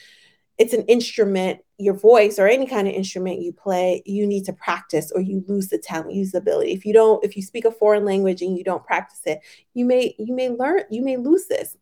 it's 0.57 0.73
an 0.73 0.83
instrument, 0.83 1.59
your 1.77 1.95
voice 1.95 2.37
or 2.37 2.47
any 2.47 2.67
kind 2.67 2.87
of 2.87 2.93
instrument 2.93 3.41
you 3.41 3.51
play, 3.51 4.03
you 4.05 4.27
need 4.27 4.45
to 4.45 4.53
practice 4.53 5.11
or 5.11 5.19
you 5.19 5.43
lose 5.47 5.69
the 5.69 5.77
talent, 5.77 6.13
use 6.13 6.31
the 6.31 6.37
ability. 6.37 6.71
If 6.71 6.85
you 6.85 6.93
don't, 6.93 7.23
if 7.25 7.35
you 7.35 7.41
speak 7.41 7.65
a 7.65 7.71
foreign 7.71 8.05
language 8.05 8.41
and 8.43 8.55
you 8.55 8.63
don't 8.63 8.85
practice 8.85 9.21
it, 9.25 9.39
you 9.73 9.85
may, 9.85 10.13
you 10.19 10.35
may 10.35 10.49
learn, 10.49 10.83
you 10.91 11.01
may 11.01 11.17
lose 11.17 11.47
this. 11.47 11.75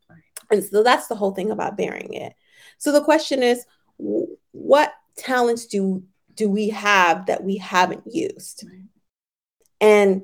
And 0.49 0.63
so 0.63 0.81
that's 0.81 1.07
the 1.07 1.15
whole 1.15 1.31
thing 1.31 1.51
about 1.51 1.77
bearing 1.77 2.13
it. 2.13 2.33
So 2.79 2.91
the 2.91 3.03
question 3.03 3.43
is, 3.43 3.65
what 3.97 4.93
talents 5.15 5.67
do 5.67 6.03
do 6.33 6.49
we 6.49 6.69
have 6.69 7.25
that 7.27 7.43
we 7.43 7.57
haven't 7.57 8.03
used? 8.11 8.65
And 9.81 10.23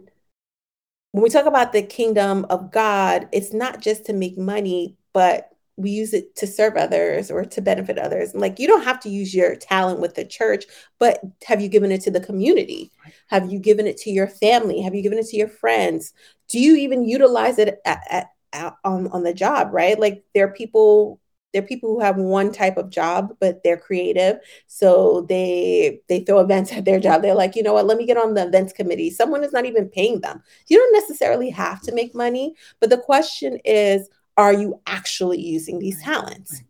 when 1.11 1.23
we 1.23 1.29
talk 1.29 1.45
about 1.45 1.73
the 1.73 1.81
kingdom 1.81 2.45
of 2.49 2.71
God, 2.71 3.27
it's 3.31 3.53
not 3.53 3.81
just 3.81 4.05
to 4.05 4.13
make 4.13 4.37
money, 4.37 4.95
but 5.13 5.49
we 5.77 5.89
use 5.89 6.13
it 6.13 6.35
to 6.37 6.47
serve 6.47 6.77
others 6.77 7.29
or 7.29 7.43
to 7.43 7.61
benefit 7.61 7.97
others. 7.97 8.33
Like 8.33 8.59
you 8.59 8.67
don't 8.67 8.83
have 8.83 8.99
to 9.01 9.09
use 9.09 9.35
your 9.35 9.55
talent 9.55 9.99
with 9.99 10.15
the 10.15 10.23
church, 10.23 10.65
but 10.99 11.19
have 11.45 11.61
you 11.61 11.67
given 11.67 11.91
it 11.91 12.01
to 12.01 12.11
the 12.11 12.21
community? 12.21 12.91
Have 13.27 13.51
you 13.51 13.59
given 13.59 13.87
it 13.87 13.97
to 13.97 14.09
your 14.09 14.27
family? 14.27 14.81
Have 14.81 14.95
you 14.95 15.01
given 15.01 15.17
it 15.17 15.27
to 15.27 15.37
your 15.37 15.49
friends? 15.49 16.13
Do 16.47 16.59
you 16.59 16.77
even 16.77 17.05
utilize 17.05 17.59
it 17.59 17.79
at, 17.85 18.01
at, 18.09 18.29
at 18.53 18.75
on 18.85 19.07
on 19.07 19.23
the 19.23 19.33
job? 19.33 19.69
Right? 19.73 19.99
Like 19.99 20.23
there 20.33 20.47
are 20.47 20.53
people 20.53 21.19
there 21.55 21.63
are 21.63 21.67
people 21.67 21.89
who 21.89 22.01
have 22.01 22.17
one 22.17 22.51
type 22.51 22.75
of 22.75 22.89
job 22.89 23.33
but 23.39 23.63
they're 23.63 23.77
creative. 23.77 24.39
So 24.67 25.25
they 25.29 26.01
they 26.09 26.19
throw 26.19 26.41
events 26.41 26.71
at 26.73 26.83
their 26.83 26.99
job. 26.99 27.21
They're 27.21 27.33
like 27.33 27.55
you 27.55 27.63
know 27.63 27.73
what? 27.73 27.87
Let 27.87 27.97
me 27.97 28.05
get 28.05 28.17
on 28.17 28.33
the 28.33 28.45
events 28.45 28.73
committee. 28.73 29.09
Someone 29.09 29.45
is 29.45 29.53
not 29.53 29.65
even 29.65 29.87
paying 29.87 30.19
them. 30.19 30.43
You 30.67 30.77
don't 30.77 30.93
necessarily 30.93 31.49
have 31.49 31.81
to 31.83 31.93
make 31.93 32.13
money 32.13 32.55
but 32.81 32.89
the 32.89 32.97
question 32.97 33.57
is 33.63 34.09
are 34.37 34.51
you 34.51 34.81
actually 34.85 35.39
using 35.39 35.79
these 35.79 36.01
talents? 36.03 36.61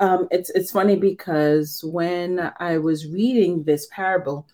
Um, 0.00 0.28
it's 0.30 0.50
it's 0.50 0.70
funny 0.70 0.96
because 0.96 1.82
when 1.84 2.52
I 2.58 2.76
was 2.76 3.06
reading 3.06 3.64
this 3.64 3.86
parable, 3.90 4.46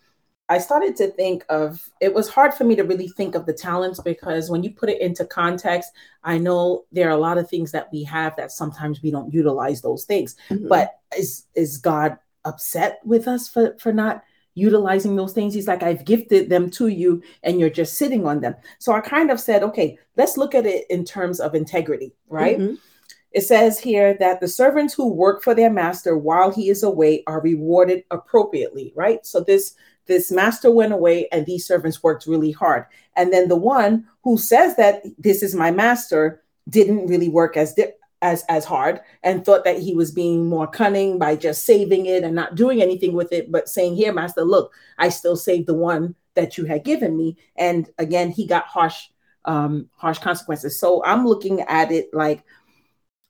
I 0.48 0.58
started 0.58 0.94
to 0.96 1.08
think 1.08 1.44
of 1.48 1.90
it 2.00 2.14
was 2.14 2.28
hard 2.28 2.54
for 2.54 2.64
me 2.64 2.76
to 2.76 2.84
really 2.84 3.08
think 3.08 3.34
of 3.34 3.46
the 3.46 3.52
talents 3.52 4.00
because 4.00 4.48
when 4.48 4.62
you 4.62 4.70
put 4.70 4.88
it 4.88 5.00
into 5.00 5.24
context, 5.24 5.90
I 6.22 6.38
know 6.38 6.84
there 6.92 7.08
are 7.08 7.16
a 7.16 7.20
lot 7.20 7.38
of 7.38 7.50
things 7.50 7.72
that 7.72 7.88
we 7.92 8.04
have 8.04 8.36
that 8.36 8.52
sometimes 8.52 9.02
we 9.02 9.10
don't 9.10 9.32
utilize 9.32 9.82
those 9.82 10.04
things. 10.04 10.36
Mhm. 10.48 10.68
But 10.68 10.98
is 11.16 11.46
is 11.54 11.78
God 11.78 12.18
upset 12.44 13.00
with 13.04 13.26
us 13.26 13.48
for 13.48 13.76
for 13.78 13.92
not 13.92 14.22
utilizing 14.54 15.16
those 15.16 15.32
things? 15.32 15.52
He's 15.52 15.68
like, 15.68 15.82
I've 15.82 16.04
gifted 16.04 16.48
them 16.48 16.70
to 16.70 16.86
you 16.86 17.22
and 17.42 17.58
you're 17.58 17.68
just 17.68 17.94
sitting 17.98 18.24
on 18.24 18.40
them. 18.40 18.54
So 18.78 18.92
I 18.92 19.00
kind 19.00 19.30
of 19.30 19.40
said, 19.40 19.62
okay, 19.64 19.98
let's 20.16 20.36
look 20.36 20.54
at 20.54 20.64
it 20.64 20.86
in 20.90 21.04
terms 21.04 21.40
of 21.40 21.54
integrity, 21.54 22.14
right? 22.28 22.58
Mhm. 22.58 22.78
It 23.32 23.42
says 23.42 23.78
here 23.78 24.14
that 24.20 24.40
the 24.40 24.48
servants 24.48 24.94
who 24.94 25.12
work 25.12 25.42
for 25.42 25.54
their 25.54 25.70
master 25.70 26.16
while 26.16 26.50
he 26.50 26.70
is 26.70 26.82
away 26.84 27.22
are 27.26 27.40
rewarded 27.42 28.04
appropriately, 28.10 28.92
right? 28.96 29.26
So 29.26 29.40
this 29.40 29.74
this 30.06 30.30
master 30.30 30.70
went 30.70 30.92
away 30.92 31.28
and 31.32 31.46
these 31.46 31.66
servants 31.66 32.02
worked 32.02 32.26
really 32.26 32.52
hard. 32.52 32.86
And 33.16 33.32
then 33.32 33.48
the 33.48 33.56
one 33.56 34.06
who 34.22 34.38
says 34.38 34.76
that 34.76 35.02
this 35.18 35.42
is 35.42 35.54
my 35.54 35.70
master 35.70 36.42
didn't 36.68 37.06
really 37.06 37.28
work 37.28 37.56
as 37.56 37.74
di- 37.74 37.92
as 38.22 38.44
as 38.48 38.64
hard 38.64 39.00
and 39.22 39.44
thought 39.44 39.64
that 39.64 39.78
he 39.78 39.94
was 39.94 40.10
being 40.10 40.48
more 40.48 40.66
cunning 40.66 41.18
by 41.18 41.36
just 41.36 41.66
saving 41.66 42.06
it 42.06 42.24
and 42.24 42.34
not 42.34 42.54
doing 42.54 42.80
anything 42.80 43.12
with 43.12 43.30
it 43.30 43.52
but 43.52 43.68
saying 43.68 43.94
here 43.94 44.10
master 44.10 44.42
look 44.42 44.72
I 44.96 45.10
still 45.10 45.36
saved 45.36 45.66
the 45.66 45.74
one 45.74 46.14
that 46.34 46.56
you 46.56 46.64
had 46.64 46.82
given 46.82 47.14
me 47.14 47.36
and 47.56 47.90
again 47.98 48.30
he 48.30 48.46
got 48.46 48.64
harsh 48.64 49.08
um 49.46 49.88
harsh 49.96 50.18
consequences. 50.18 50.78
So 50.78 51.02
I'm 51.04 51.26
looking 51.26 51.62
at 51.62 51.90
it 51.90 52.12
like 52.12 52.44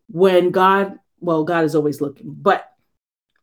when 0.09 0.51
God, 0.51 0.99
well, 1.21 1.45
God 1.45 1.65
is 1.65 1.75
always 1.75 2.01
looking, 2.01 2.35
but 2.35 2.73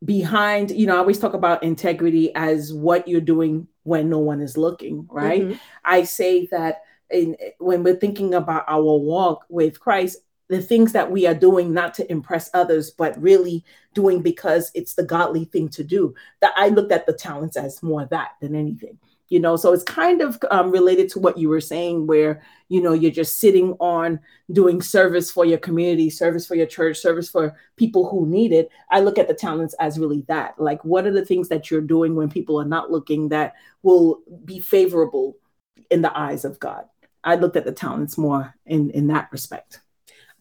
behind, 0.06 0.72
you 0.72 0.86
know, 0.86 0.96
I 0.96 1.00
always 1.00 1.20
talk 1.20 1.34
about 1.34 1.64
integrity 1.64 2.34
as 2.36 2.74
what 2.74 3.08
you're 3.08 3.22
doing 3.22 3.68
when 3.84 4.10
no 4.10 4.20
one 4.20 4.42
is 4.42 4.58
looking, 4.58 5.08
right? 5.12 5.42
Mhm. 5.44 5.60
I 5.86 6.04
say 6.04 6.46
that 6.48 6.82
in, 7.10 7.36
when 7.60 7.84
we're 7.84 7.96
thinking 7.96 8.34
about 8.34 8.66
our 8.68 8.82
walk 8.82 9.46
with 9.50 9.80
Christ, 9.80 10.18
the 10.50 10.62
things 10.62 10.92
that 10.92 11.12
we 11.12 11.26
are 11.26 11.34
doing 11.34 11.74
not 11.74 11.94
to 11.96 12.12
impress 12.12 12.50
others, 12.54 12.92
but 12.92 13.20
really 13.22 13.64
doing 13.94 14.22
because 14.22 14.72
it's 14.74 14.96
the 14.96 15.04
godly 15.04 15.46
thing 15.46 15.70
to 15.70 15.84
do. 15.84 16.14
That 16.42 16.54
I 16.56 16.70
looked 16.70 16.92
at 16.92 17.06
the 17.06 17.14
talents 17.14 17.58
as 17.58 17.82
more 17.82 18.06
that 18.06 18.32
than 18.42 18.56
anything, 18.56 19.00
you 19.34 19.40
know. 19.40 19.56
So 19.56 19.74
it's 19.74 19.84
kind 19.84 20.22
of 20.22 20.38
um, 20.52 20.70
related 20.70 21.10
to 21.10 21.20
what 21.20 21.40
you 21.40 21.50
were 21.50 21.60
saying, 21.60 22.06
where 22.06 22.44
you 22.70 22.80
know 22.80 22.94
you're 22.94 23.10
just 23.10 23.40
sitting 23.40 23.74
on 23.80 24.20
doing 24.52 24.80
service 24.80 25.32
for 25.32 25.44
your 25.44 25.58
community, 25.58 26.12
service 26.12 26.46
for 26.46 26.54
your 26.54 26.68
church, 26.68 27.00
service 27.00 27.28
for 27.28 27.58
people 27.76 28.08
who 28.08 28.28
need 28.28 28.54
it. 28.54 28.70
I 28.92 29.00
look 29.00 29.18
at 29.18 29.28
the 29.28 29.34
talents 29.34 29.74
as 29.80 29.98
really 29.98 30.24
that. 30.28 30.54
Like, 30.60 30.86
what 30.86 31.08
are 31.08 31.12
the 31.12 31.26
things 31.26 31.50
that 31.50 31.72
you're 31.72 31.82
doing 31.82 32.16
when 32.16 32.30
people 32.30 32.62
are 32.62 32.66
not 32.66 32.92
looking 32.92 33.30
that 33.30 33.54
will 33.82 34.20
be 34.46 34.60
favorable 34.60 35.36
in 35.90 36.04
the 36.04 36.16
eyes 36.16 36.46
of 36.46 36.60
God? 36.60 36.86
I 37.24 37.34
looked 37.34 37.56
at 37.56 37.66
the 37.66 37.72
talents 37.72 38.20
more 38.20 38.54
in 38.68 38.92
in 38.92 39.08
that 39.08 39.30
respect. 39.32 39.80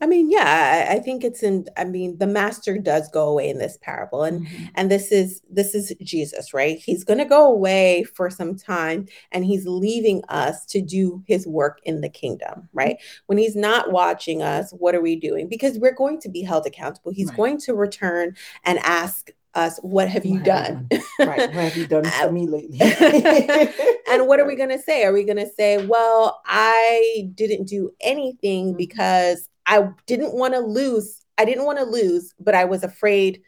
I 0.03 0.07
mean, 0.07 0.31
yeah, 0.31 0.87
I, 0.91 0.95
I 0.95 0.99
think 0.99 1.23
it's 1.23 1.43
in. 1.45 1.67
I 1.77 1.85
mean, 1.85 2.19
the 2.19 2.27
master 2.27 2.77
does 2.77 3.09
go 3.09 3.29
away 3.29 3.49
in 3.49 3.59
this 3.59 3.79
parable, 3.81 4.25
and 4.25 4.47
and 4.75 4.91
this 4.91 5.13
is 5.13 5.41
this 5.49 5.75
is 5.77 5.95
Jesus, 6.03 6.53
right? 6.53 6.77
He's 6.77 7.05
going 7.05 7.19
to 7.21 7.25
go 7.25 7.47
away 7.49 8.03
for 8.03 8.29
some 8.29 8.57
time, 8.57 9.07
and 9.31 9.45
he's 9.45 9.65
leaving 9.65 10.23
us 10.29 10.67
to 10.67 10.83
do 10.83 11.23
his 11.29 11.47
work 11.47 11.79
in 11.85 12.01
the 12.01 12.09
kingdom, 12.09 12.69
right? 12.73 12.97
When 13.27 13.39
he's 13.39 13.55
not 13.55 13.93
watching 13.93 14.43
us, 14.43 14.73
what 14.73 14.97
are 14.97 15.01
we 15.01 15.15
doing? 15.15 15.49
Because 15.49 15.79
we're 15.79 15.95
going 15.95 16.21
to 16.23 16.29
be 16.29 16.43
held 16.43 16.67
accountable. 16.67 17.13
He's 17.13 17.29
Right. 17.29 17.37
going 17.37 17.59
to 17.61 17.75
return 17.75 18.35
and 18.65 18.81
ask 18.81 19.31
us, 19.55 19.79
"What 19.83 20.09
have 20.09 20.27
you 20.27 20.39
What 20.41 20.47
have 20.49 20.71
you 20.71 20.75
done?" 20.75 21.29
right. 21.29 21.55
What 21.55 21.65
have 21.65 21.77
you 21.77 21.87
done 21.87 22.05
for 22.05 22.33
me 22.39 22.47
lately? 22.49 22.81
and 24.11 24.27
what 24.27 24.41
are 24.41 24.47
we 24.47 24.57
going 24.63 24.71
to 24.71 24.79
say? 24.79 25.05
Are 25.05 25.13
we 25.13 25.25
going 25.25 25.37
to 25.39 25.49
say, 25.49 25.87
well, 25.87 26.41
I 26.47 27.31
didn't 27.35 27.69
do 27.69 27.93
anything 28.01 28.75
Mhm. 28.75 28.79
because 28.79 29.49
I 29.67 29.89
didn't 30.07 30.35
want 30.35 30.55
to 30.55 30.61
lose. 30.61 31.21
I 31.39 31.45
didn't 31.45 31.65
want 31.65 31.79
to 31.79 31.85
lose, 31.85 32.35
but 32.39 32.55
I 32.55 32.65
was 32.65 32.83
afraid. 32.83 33.43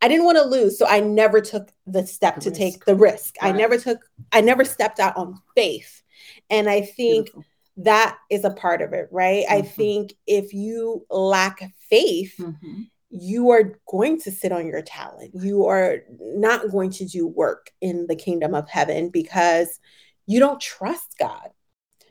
I 0.00 0.08
didn't 0.08 0.24
want 0.24 0.38
to 0.38 0.44
lose, 0.44 0.78
so 0.78 0.86
I 0.86 1.00
never 1.00 1.40
took 1.40 1.70
the 1.86 2.06
step 2.06 2.36
The 2.36 2.40
to 2.42 2.50
take 2.50 2.84
the 2.84 2.96
risk. 2.96 3.36
I 3.40 3.52
never 3.52 3.78
took 3.78 4.00
I 4.32 4.40
never 4.40 4.64
stepped 4.64 4.98
out 4.98 5.16
on 5.16 5.40
faith. 5.54 6.02
And 6.50 6.68
I 6.68 6.82
think 6.82 7.26
Beautiful. 7.26 7.44
that 7.78 8.18
is 8.30 8.44
a 8.44 8.50
part 8.50 8.82
of 8.82 8.92
it, 8.92 9.08
right? 9.10 9.44
Mm-hmm. 9.44 9.54
I 9.54 9.62
think 9.62 10.14
if 10.26 10.52
you 10.52 11.06
lack 11.08 11.72
faith, 11.88 12.34
mm-hmm. 12.38 12.82
you 13.10 13.50
are 13.50 13.78
going 13.88 14.20
to 14.22 14.32
sit 14.32 14.50
on 14.52 14.66
your 14.66 14.82
talent. 14.82 15.32
You 15.34 15.66
are 15.66 15.98
not 16.20 16.70
going 16.70 16.90
to 16.92 17.04
do 17.04 17.26
work 17.26 17.70
in 17.80 18.06
the 18.08 18.16
kingdom 18.16 18.54
of 18.54 18.68
heaven 18.68 19.08
because 19.08 19.78
you 20.26 20.40
don't 20.40 20.60
trust 20.60 21.16
God. 21.18 21.50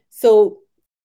So 0.09 0.59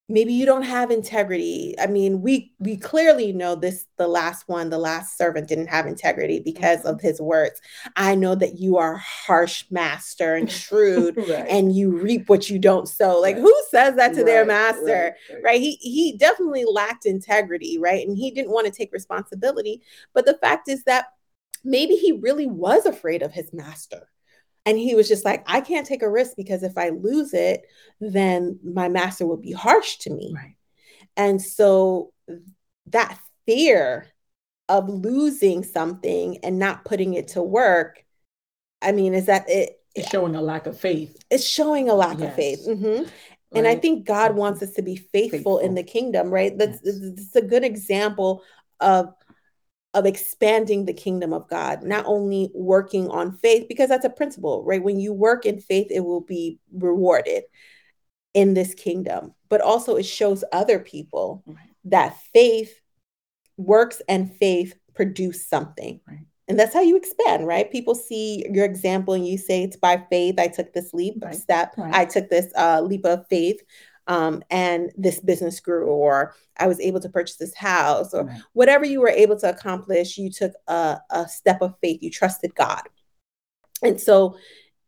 maybe 0.09 0.33
you 0.33 0.47
don't 0.47 0.63
have 0.63 0.91
integrity 0.91 1.75
i 1.81 1.87
mean 1.87 2.23
we 2.23 2.53
we 2.59 2.77
clearly 2.77 3.33
know 3.33 3.55
this 3.55 3.87
the 3.99 4.07
last 4.07 4.45
one 4.47 4.71
the 4.71 4.79
last 4.79 5.19
servant 5.19 5.49
didn't 5.49 5.67
have 5.67 5.87
integrity 5.87 6.39
because 6.39 6.85
of 6.85 6.97
mm-hmm. 6.97 7.07
his 7.09 7.21
words 7.21 7.61
i 7.97 8.15
know 8.15 8.35
that 8.35 8.59
you 8.59 8.77
are 8.77 8.97
harsh 8.97 9.65
master 9.71 10.35
and 10.35 10.51
shrewd 10.63 11.17
right. 11.17 11.47
and 11.49 11.75
you 11.75 11.91
reap 11.91 12.29
what 12.29 12.49
you 12.49 12.59
don't 12.59 12.89
sow 12.89 13.21
like 13.21 13.35
right. 13.35 13.43
who 13.43 13.63
says 13.71 13.97
that 13.97 14.13
to 14.13 14.19
right. 14.19 14.27
their 14.27 14.47
master 14.47 15.17
right, 15.43 15.61
he 15.61 15.73
he 15.77 16.17
definitely 16.17 16.65
lacked 16.65 17.05
integrity 17.05 17.79
right 17.79 18.07
and 18.07 18.17
he 18.17 18.31
didn't 18.31 18.53
want 18.53 18.67
to 18.67 18.73
take 18.73 18.93
responsibility 18.93 19.83
but 20.15 20.25
the 20.25 20.39
fact 20.39 20.69
is 20.69 20.85
that 20.85 21.07
maybe 21.65 21.95
he 21.95 22.13
really 22.13 22.47
was 22.47 22.87
afraid 22.87 23.23
of 23.23 23.33
his 23.33 23.53
master 23.53 24.09
and 24.67 24.77
he 24.77 24.97
was 24.97 25.09
just 25.09 25.25
like, 25.25 25.45
I 25.47 25.61
can't 25.61 25.87
take 25.87 26.03
a 26.03 26.11
risk 26.11 26.33
because 26.37 26.65
if 26.65 26.77
I 26.77 26.89
lose 26.89 27.33
it, 27.33 27.63
then 28.01 28.59
my 28.65 28.89
master 28.89 29.25
will 29.25 29.37
be 29.37 29.53
harsh 29.53 29.99
to 29.99 30.11
me. 30.11 30.35
Right. 30.35 30.57
And 31.17 31.41
so 31.41 32.13
that 32.89 33.17
fear 33.47 34.09
of 34.69 34.89
losing 34.89 35.63
something 35.63 36.39
and 36.43 36.59
not 36.59 36.85
putting 36.85 37.15
it 37.15 37.29
to 37.29 37.43
work, 37.43 38.05
I 38.83 38.91
mean, 38.91 39.15
is 39.15 39.27
that 39.27 39.49
it? 39.49 39.81
It's 39.95 40.11
showing 40.11 40.35
a 40.35 40.43
lack 40.43 40.67
of 40.67 40.79
faith. 40.79 41.17
It's 41.31 41.49
showing 41.49 41.89
a 41.89 41.95
lack 41.95 42.19
yes. 42.19 42.29
of 42.29 42.35
faith. 42.35 42.67
Mm-hmm. 42.67 43.03
Right. 43.05 43.11
And 43.55 43.69
I 43.69 43.77
think 43.77 44.05
God 44.05 44.35
wants 44.35 44.63
us 44.63 44.73
to 44.73 44.83
be 44.83 44.97
faithful, 44.97 45.39
faithful. 45.39 45.59
in 45.61 45.77
the 45.77 45.85
kingdom, 45.85 46.31
right? 46.31 46.59
That's, 46.59 46.81
yes. 46.83 46.99
that's 47.15 47.37
a 47.37 47.43
good 47.43 47.63
example 47.63 48.43
of 48.81 49.15
of 49.97 50.05
expanding 50.05 50.85
the 50.85 50.93
kingdom 50.93 51.33
of 51.33 51.49
God, 51.49 51.83
not 51.83 52.05
only 52.07 52.51
working 52.55 53.09
on 53.09 53.33
faith, 53.39 53.67
because 53.67 53.89
that's 53.89 54.05
a 54.05 54.11
principle, 54.11 54.63
right? 54.65 54.83
When 54.83 55.01
you 55.01 55.15
work 55.15 55.47
in 55.47 55.59
faith, 55.59 55.87
it 55.91 56.01
will 56.01 56.21
be 56.21 56.59
rewarded 56.73 57.45
in 58.35 58.53
this 58.53 58.75
kingdom, 58.75 59.35
but 59.49 59.63
also 59.63 59.97
it 59.97 60.05
shows 60.05 60.45
other 60.53 60.79
people 60.79 61.43
right. 61.47 61.57
that 61.87 62.19
faith 62.35 62.79
works 63.57 64.03
and 64.07 64.31
faith 64.37 64.75
produce 64.95 65.49
something. 65.49 65.99
Right. 66.07 66.27
And 66.47 66.59
that's 66.59 66.75
how 66.75 66.83
you 66.83 66.97
expand, 66.97 67.47
right? 67.47 67.73
People 67.73 67.95
see 67.95 68.45
your 68.53 68.67
example 68.67 69.15
and 69.15 69.27
you 69.27 69.39
say, 69.39 69.63
It's 69.63 69.77
by 69.77 70.05
faith. 70.11 70.39
I 70.39 70.49
took 70.49 70.75
this 70.75 70.93
leap 70.93 71.15
right. 71.23 71.35
step. 71.35 71.75
I 71.79 72.05
took 72.05 72.29
this 72.29 72.53
uh, 72.55 72.83
leap 72.83 73.07
of 73.07 73.27
faith 73.29 73.61
um, 74.07 74.43
and 74.51 74.93
this 74.97 75.21
business 75.21 75.61
grew, 75.61 75.87
or 75.87 76.35
I 76.59 76.67
was 76.67 76.81
able 76.81 77.01
to 77.01 77.09
purchase 77.09 77.37
this 77.37 77.55
house, 77.55 78.15
or 78.15 78.25
right. 78.25 78.41
whatever 78.53 78.85
you 78.85 79.01
were 79.01 79.09
able 79.09 79.39
to 79.41 79.51
accomplish, 79.51 80.17
you 80.19 80.31
took 80.31 80.53
a, 80.69 80.99
a 81.11 81.29
step 81.29 81.63
of 81.63 81.75
faith, 81.81 82.03
you 82.03 82.11
trusted 82.11 82.55
God. 82.55 82.83
And 83.83 84.01
so 84.01 84.37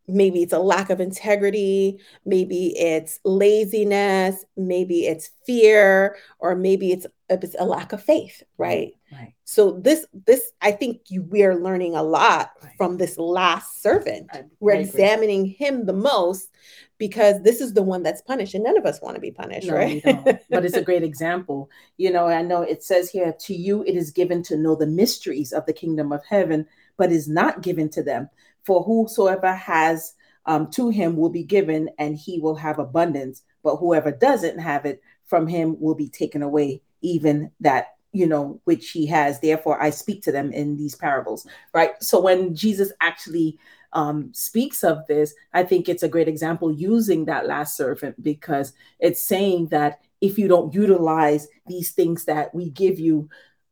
maybe 0.09 0.43
it's 0.43 0.53
a 0.53 0.59
lack 0.59 0.91
of 0.91 1.00
integrity, 1.00 1.99
maybe 2.25 2.77
it's 2.79 3.21
laziness, 3.25 4.45
maybe 4.57 5.07
it's 5.07 5.31
fear, 5.47 6.17
or 6.38 6.57
maybe 6.57 6.93
it's, 6.93 7.07
it's 7.29 7.55
a 7.59 7.65
lack 7.65 7.93
of 7.93 8.03
faith, 8.03 8.43
right? 8.57 8.93
Right. 9.12 9.35
So 9.45 9.73
this 9.73 10.05
this 10.27 10.53
I 10.61 10.73
think 10.73 11.01
you, 11.09 11.23
we 11.23 11.42
are 11.42 11.59
learning 11.59 11.94
a 11.94 12.03
lot 12.03 12.51
right. 12.62 12.73
from 12.77 12.99
this 12.99 13.16
last 13.16 13.83
servant. 13.83 14.29
I, 14.33 14.44
We're 14.61 14.75
I 14.75 14.79
examining 14.81 15.47
him 15.47 15.87
the 15.87 15.94
most 15.94 16.51
because 16.99 17.42
this 17.42 17.61
is 17.61 17.73
the 17.73 17.83
one 17.83 18.03
that's 18.03 18.21
punished 18.21 18.55
and 18.55 18.64
none 18.64 18.77
of 18.77 18.85
us 18.85 19.01
want 19.01 19.14
to 19.14 19.21
be 19.21 19.31
punished 19.31 19.68
no, 19.68 19.75
right 19.75 20.03
but 20.51 20.64
it's 20.64 20.77
a 20.77 20.83
great 20.83 21.03
example 21.03 21.71
you 21.97 22.11
know 22.11 22.27
i 22.27 22.42
know 22.42 22.62
it 22.62 22.83
says 22.83 23.09
here 23.09 23.33
to 23.38 23.55
you 23.55 23.83
it 23.85 23.94
is 23.94 24.11
given 24.11 24.42
to 24.42 24.57
know 24.57 24.75
the 24.75 24.87
mysteries 24.87 25.53
of 25.53 25.64
the 25.66 25.73
kingdom 25.73 26.12
of 26.12 26.25
heaven 26.29 26.66
but 26.97 27.12
is 27.12 27.29
not 27.29 27.62
given 27.62 27.88
to 27.88 28.03
them 28.03 28.29
for 28.64 28.83
whosoever 28.83 29.53
has 29.53 30.14
um, 30.47 30.71
to 30.71 30.88
him 30.88 31.16
will 31.16 31.29
be 31.29 31.44
given 31.44 31.90
and 31.99 32.16
he 32.16 32.40
will 32.40 32.55
have 32.55 32.79
abundance. 32.79 33.42
But 33.62 33.77
whoever 33.77 34.11
doesn't 34.11 34.59
have 34.59 34.87
it 34.87 35.03
from 35.27 35.47
him 35.47 35.79
will 35.79 35.94
be 35.94 36.09
taken 36.09 36.42
away 36.42 36.83
even 37.03 37.51
that 37.61 37.97
you 38.12 38.27
know 38.27 38.61
which 38.64 38.90
he 38.90 39.07
has. 39.07 39.40
Therefore 39.40 39.81
i 39.81 39.90
speak 39.90 40.23
to 40.23 40.33
them 40.33 40.53
in 40.53 40.77
these 40.77 40.94
parables 40.94 41.47
right? 41.75 41.90
So 42.03 42.21
when 42.21 42.55
jesus 42.55 42.92
actually 43.01 43.59
um, 43.92 44.31
speaks 44.33 44.85
of 44.85 45.07
this, 45.07 45.35
I 45.55 45.62
think 45.62 45.88
it's 45.88 46.03
a 46.03 46.09
great 46.09 46.29
example 46.29 46.73
using 46.73 47.25
that 47.25 47.47
last 47.47 47.77
servant 47.77 48.23
because 48.23 48.73
it's 49.01 49.23
saying 49.23 49.68
that 49.68 50.01
if 50.21 50.38
you 50.38 50.49
don't 50.49 50.75
utilize 50.75 51.49
these 51.66 51.92
things 51.92 52.25
that 52.25 52.55
we 52.55 52.71
give 52.71 52.99
you 52.99 53.29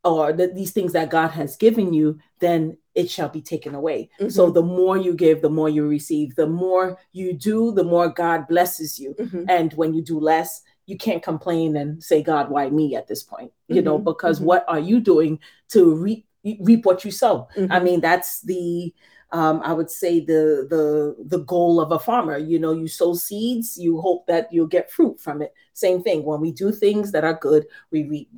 or 0.07 0.33
the, 0.33 0.47
these 0.47 0.71
things 0.71 0.92
that 0.92 1.11
God 1.11 1.29
has 1.29 1.57
given 1.57 1.92
you, 1.92 2.19
then 2.38 2.77
it 2.95 3.11
shall 3.11 3.29
be 3.29 3.42
taken 3.42 3.75
away. 3.75 4.09
Mm-hmm. 4.21 4.31
So 4.31 4.51
the 4.51 4.62
more 4.62 4.97
you 4.97 5.14
give, 5.14 5.42
the 5.42 5.51
more 5.51 5.69
you 5.69 5.87
receive. 5.87 6.37
The 6.37 6.47
more 6.47 6.99
you 7.12 7.33
do, 7.33 7.73
the 7.73 7.85
more 7.85 8.09
God 8.09 8.47
blesses 8.47 8.99
you. 8.99 9.14
Mm-hmm. 9.19 9.45
And 9.49 9.73
when 9.75 9.92
you 9.95 10.03
do 10.03 10.21
less, 10.21 10.62
you 10.87 10.97
can't 10.97 11.23
complain 11.23 11.77
and 11.77 12.03
say, 12.03 12.23
God, 12.23 12.51
why 12.51 12.71
me 12.71 12.95
at 12.95 13.09
this 13.09 13.23
point? 13.23 13.53
You 13.69 13.77
mm-hmm. 13.77 13.85
know, 13.85 13.99
because 13.99 14.38
mm-hmm. 14.38 14.47
what 14.47 14.64
are 14.69 14.79
you 14.79 15.01
doing 15.01 15.40
to 15.71 15.95
reap, 15.97 16.27
reap 16.61 16.87
what 16.87 17.05
you 17.05 17.11
sow? 17.11 17.49
I 17.57 17.61
mm-hmm. 17.61 17.85
mean, 17.85 18.01
that's 18.01 18.42
the 18.42 18.95
um, 19.33 19.61
I 19.64 19.73
would 19.73 19.90
say 19.90 20.21
the 20.21 20.66
the 20.71 21.16
the 21.25 21.42
goal 21.45 21.81
of 21.81 21.90
a 21.90 21.99
farmer. 21.99 22.38
You 22.38 22.61
know, 22.61 22.73
you 22.73 22.87
sow 22.87 23.14
seeds, 23.14 23.77
you 23.77 24.01
hope 24.01 24.27
that 24.29 24.53
you'll 24.53 24.69
get 24.69 24.90
fruit 24.90 25.19
from 25.21 25.42
it. 25.42 25.53
Same 25.73 26.01
thing. 26.01 26.23
When 26.25 26.40
we 26.40 26.53
do 26.53 26.71
things 26.71 27.11
that 27.11 27.25
are 27.25 27.35
good, 27.35 27.66
we 27.90 28.05
reap 28.05 28.31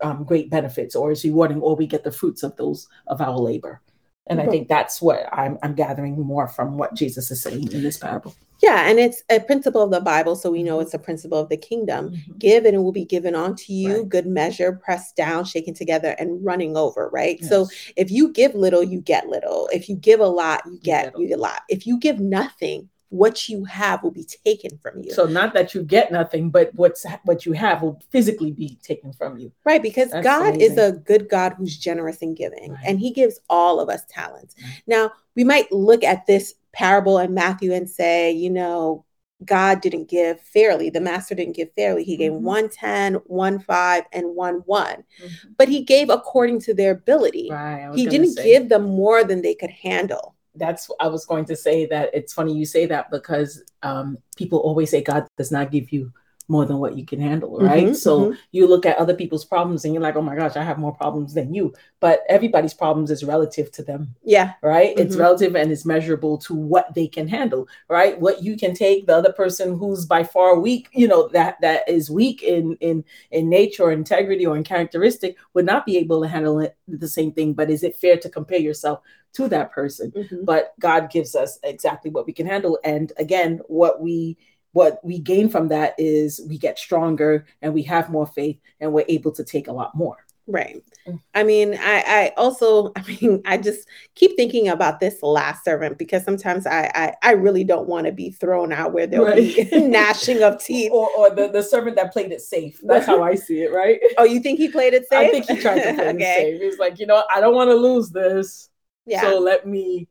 um, 0.00 0.24
great 0.24 0.50
benefits, 0.50 0.94
or 0.96 1.10
is 1.10 1.24
rewarding, 1.24 1.60
or 1.60 1.76
we 1.76 1.86
get 1.86 2.04
the 2.04 2.12
fruits 2.12 2.42
of 2.42 2.56
those 2.56 2.88
of 3.06 3.20
our 3.20 3.36
labor. 3.38 3.80
And 4.28 4.40
I 4.40 4.46
think 4.46 4.68
that's 4.68 5.00
what 5.00 5.26
I'm, 5.32 5.58
I'm 5.62 5.74
gathering 5.74 6.20
more 6.20 6.48
from 6.48 6.76
what 6.76 6.94
Jesus 6.94 7.30
is 7.30 7.42
saying 7.42 7.72
in 7.72 7.82
this 7.82 7.96
parable. 7.96 8.34
Yeah, 8.62 8.88
and 8.88 8.98
it's 8.98 9.22
a 9.30 9.40
principle 9.40 9.82
of 9.82 9.90
the 9.90 10.00
Bible, 10.00 10.34
so 10.34 10.50
we 10.50 10.62
know 10.62 10.76
mm-hmm. 10.76 10.82
it's 10.82 10.94
a 10.94 10.98
principle 10.98 11.38
of 11.38 11.48
the 11.48 11.56
kingdom. 11.56 12.10
Mm-hmm. 12.10 12.32
Give 12.38 12.64
and 12.64 12.74
it 12.74 12.78
will 12.78 12.92
be 12.92 13.04
given 13.04 13.34
unto 13.34 13.72
you, 13.72 13.98
right. 13.98 14.08
good 14.08 14.26
measure, 14.26 14.72
pressed 14.72 15.16
down, 15.16 15.44
shaken 15.44 15.74
together, 15.74 16.14
and 16.18 16.44
running 16.44 16.76
over, 16.76 17.08
right? 17.10 17.38
Yes. 17.40 17.48
So 17.48 17.68
if 17.96 18.10
you 18.10 18.32
give 18.32 18.54
little, 18.54 18.82
you 18.82 19.00
get 19.00 19.28
little. 19.28 19.68
If 19.72 19.88
you 19.88 19.94
give 19.96 20.20
a 20.20 20.26
lot, 20.26 20.62
you 20.66 20.78
get 20.82 21.16
you 21.16 21.28
get 21.28 21.38
a 21.38 21.40
lot. 21.40 21.62
If 21.68 21.86
you 21.86 21.98
give 21.98 22.18
nothing, 22.18 22.88
what 23.10 23.48
you 23.48 23.64
have 23.64 24.02
will 24.02 24.10
be 24.10 24.26
taken 24.44 24.78
from 24.78 25.00
you. 25.02 25.12
So 25.12 25.24
not 25.24 25.54
that 25.54 25.74
you 25.74 25.82
get 25.82 26.12
nothing, 26.12 26.50
but 26.50 26.70
what's 26.74 27.06
what 27.24 27.46
you 27.46 27.52
have 27.52 27.82
will 27.82 28.00
physically 28.10 28.52
be 28.52 28.78
taken 28.82 29.12
from 29.12 29.38
you. 29.38 29.50
Right, 29.64 29.82
because 29.82 30.10
That's 30.10 30.24
God 30.24 30.54
amazing. 30.54 30.72
is 30.72 30.78
a 30.78 30.92
good 30.92 31.28
God 31.28 31.54
who's 31.56 31.76
generous 31.76 32.18
in 32.18 32.34
giving, 32.34 32.72
right. 32.72 32.84
and 32.84 33.00
He 33.00 33.10
gives 33.10 33.40
all 33.48 33.80
of 33.80 33.88
us 33.88 34.02
talents. 34.08 34.54
Right. 34.62 34.82
Now 34.86 35.12
we 35.34 35.44
might 35.44 35.70
look 35.72 36.04
at 36.04 36.26
this 36.26 36.54
parable 36.72 37.18
in 37.18 37.32
Matthew 37.32 37.72
and 37.72 37.88
say, 37.88 38.30
you 38.30 38.50
know, 38.50 39.04
God 39.44 39.80
didn't 39.80 40.10
give 40.10 40.40
fairly. 40.40 40.90
The 40.90 41.00
master 41.00 41.34
didn't 41.34 41.56
give 41.56 41.72
fairly. 41.74 42.04
He 42.04 42.16
gave 42.16 42.32
mm-hmm. 42.32 42.44
one 42.44 42.68
ten, 42.68 43.14
one 43.26 43.58
five, 43.58 44.04
and 44.12 44.34
one 44.34 44.56
one. 44.66 45.04
Mm-hmm. 45.22 45.48
But 45.56 45.68
he 45.68 45.82
gave 45.82 46.10
according 46.10 46.60
to 46.62 46.74
their 46.74 46.90
ability. 46.90 47.48
Right, 47.50 47.90
he 47.94 48.06
didn't 48.06 48.32
say. 48.32 48.44
give 48.44 48.68
them 48.68 48.82
more 48.82 49.24
than 49.24 49.40
they 49.40 49.54
could 49.54 49.70
handle 49.70 50.34
that's 50.58 50.90
I 51.00 51.08
was 51.08 51.24
going 51.24 51.44
to 51.46 51.56
say 51.56 51.86
that 51.86 52.10
it's 52.12 52.32
funny 52.32 52.54
you 52.54 52.66
say 52.66 52.86
that 52.86 53.10
because 53.10 53.62
um, 53.82 54.18
people 54.36 54.58
always 54.58 54.90
say 54.90 55.02
God 55.02 55.26
does 55.36 55.52
not 55.52 55.70
give 55.70 55.92
you 55.92 56.12
more 56.48 56.64
than 56.64 56.78
what 56.78 56.96
you 56.96 57.04
can 57.04 57.20
handle, 57.20 57.58
right? 57.58 57.84
Mm-hmm, 57.84 57.94
so 57.94 58.20
mm-hmm. 58.20 58.34
you 58.52 58.66
look 58.66 58.86
at 58.86 58.96
other 58.96 59.14
people's 59.14 59.44
problems 59.44 59.84
and 59.84 59.92
you're 59.92 60.02
like, 60.02 60.16
oh 60.16 60.22
my 60.22 60.34
gosh, 60.34 60.56
I 60.56 60.64
have 60.64 60.78
more 60.78 60.94
problems 60.94 61.34
than 61.34 61.52
you. 61.54 61.74
But 62.00 62.22
everybody's 62.28 62.72
problems 62.72 63.10
is 63.10 63.22
relative 63.22 63.70
to 63.72 63.82
them. 63.82 64.14
Yeah. 64.24 64.54
Right? 64.62 64.96
Mm-hmm. 64.96 65.06
It's 65.06 65.16
relative 65.16 65.54
and 65.54 65.70
it's 65.70 65.84
measurable 65.84 66.38
to 66.38 66.54
what 66.54 66.94
they 66.94 67.06
can 67.06 67.28
handle, 67.28 67.68
right? 67.88 68.18
What 68.18 68.42
you 68.42 68.56
can 68.56 68.74
take, 68.74 69.06
the 69.06 69.16
other 69.16 69.32
person 69.32 69.78
who's 69.78 70.06
by 70.06 70.24
far 70.24 70.58
weak, 70.58 70.88
you 70.92 71.06
know, 71.06 71.28
that 71.28 71.60
that 71.60 71.86
is 71.86 72.10
weak 72.10 72.42
in 72.42 72.76
in 72.80 73.04
in 73.30 73.50
nature 73.50 73.84
or 73.84 73.92
integrity 73.92 74.46
or 74.46 74.56
in 74.56 74.64
characteristic 74.64 75.36
would 75.52 75.66
not 75.66 75.84
be 75.84 75.98
able 75.98 76.22
to 76.22 76.28
handle 76.28 76.60
it 76.60 76.76
the 76.88 77.08
same 77.08 77.32
thing. 77.32 77.52
But 77.52 77.70
is 77.70 77.82
it 77.82 77.96
fair 77.96 78.16
to 78.16 78.30
compare 78.30 78.58
yourself 78.58 79.00
to 79.34 79.48
that 79.48 79.70
person? 79.70 80.12
Mm-hmm. 80.12 80.44
But 80.44 80.72
God 80.80 81.10
gives 81.10 81.34
us 81.34 81.58
exactly 81.62 82.10
what 82.10 82.26
we 82.26 82.32
can 82.32 82.46
handle. 82.46 82.78
And 82.84 83.12
again, 83.18 83.60
what 83.66 84.00
we 84.00 84.38
what 84.78 85.04
we 85.04 85.18
gain 85.18 85.48
from 85.48 85.66
that 85.66 85.92
is 85.98 86.40
we 86.48 86.56
get 86.56 86.78
stronger 86.78 87.44
and 87.62 87.74
we 87.74 87.82
have 87.82 88.10
more 88.10 88.28
faith 88.28 88.60
and 88.78 88.92
we're 88.92 89.04
able 89.08 89.32
to 89.32 89.42
take 89.42 89.66
a 89.66 89.72
lot 89.72 89.92
more. 89.96 90.18
Right. 90.46 90.84
Mm. 91.06 91.20
i 91.34 91.42
mean 91.42 91.74
i 91.74 92.02
i 92.06 92.32
also 92.36 92.92
i 92.96 93.02
mean 93.02 93.42
i 93.44 93.58
just 93.58 93.86
keep 94.14 94.34
thinking 94.36 94.68
about 94.68 94.98
this 94.98 95.22
last 95.22 95.62
servant 95.62 95.98
because 95.98 96.24
sometimes 96.24 96.66
i 96.66 96.90
i, 96.94 97.14
I 97.22 97.32
really 97.32 97.64
don't 97.64 97.86
want 97.86 98.06
to 98.06 98.12
be 98.12 98.30
thrown 98.30 98.72
out 98.72 98.92
where 98.94 99.06
there'll 99.06 99.26
right. 99.26 99.36
be 99.36 99.68
gnashing 99.88 100.42
of 100.42 100.62
teeth. 100.62 100.90
Or, 100.90 101.10
or 101.18 101.30
the, 101.30 101.48
the 101.48 101.62
servant 101.62 101.96
that 101.96 102.12
played 102.12 102.32
it 102.32 102.40
safe. 102.40 102.80
That's 102.82 103.04
how 103.04 103.22
i 103.22 103.34
see 103.34 103.62
it 103.62 103.72
right? 103.72 104.00
Oh 104.18 104.24
you 104.24 104.40
think 104.40 104.58
he 104.58 104.68
played 104.68 104.94
it 104.94 105.06
safe? 105.08 105.28
i 105.28 105.30
think 105.30 105.46
he 105.46 105.56
tried 105.60 105.82
to 105.82 105.92
play 105.94 106.08
okay. 106.10 106.52
it 106.52 106.58
safe. 106.58 106.62
He's 106.62 106.78
like 106.78 106.98
you 107.00 107.06
know 107.06 107.22
i 107.34 107.40
don't 107.40 107.54
want 107.54 107.68
to 107.68 107.76
lose 107.76 108.10
this. 108.10 108.70
Yeah. 109.06 109.22
So 109.22 109.38
let 109.38 109.66
me 109.66 110.08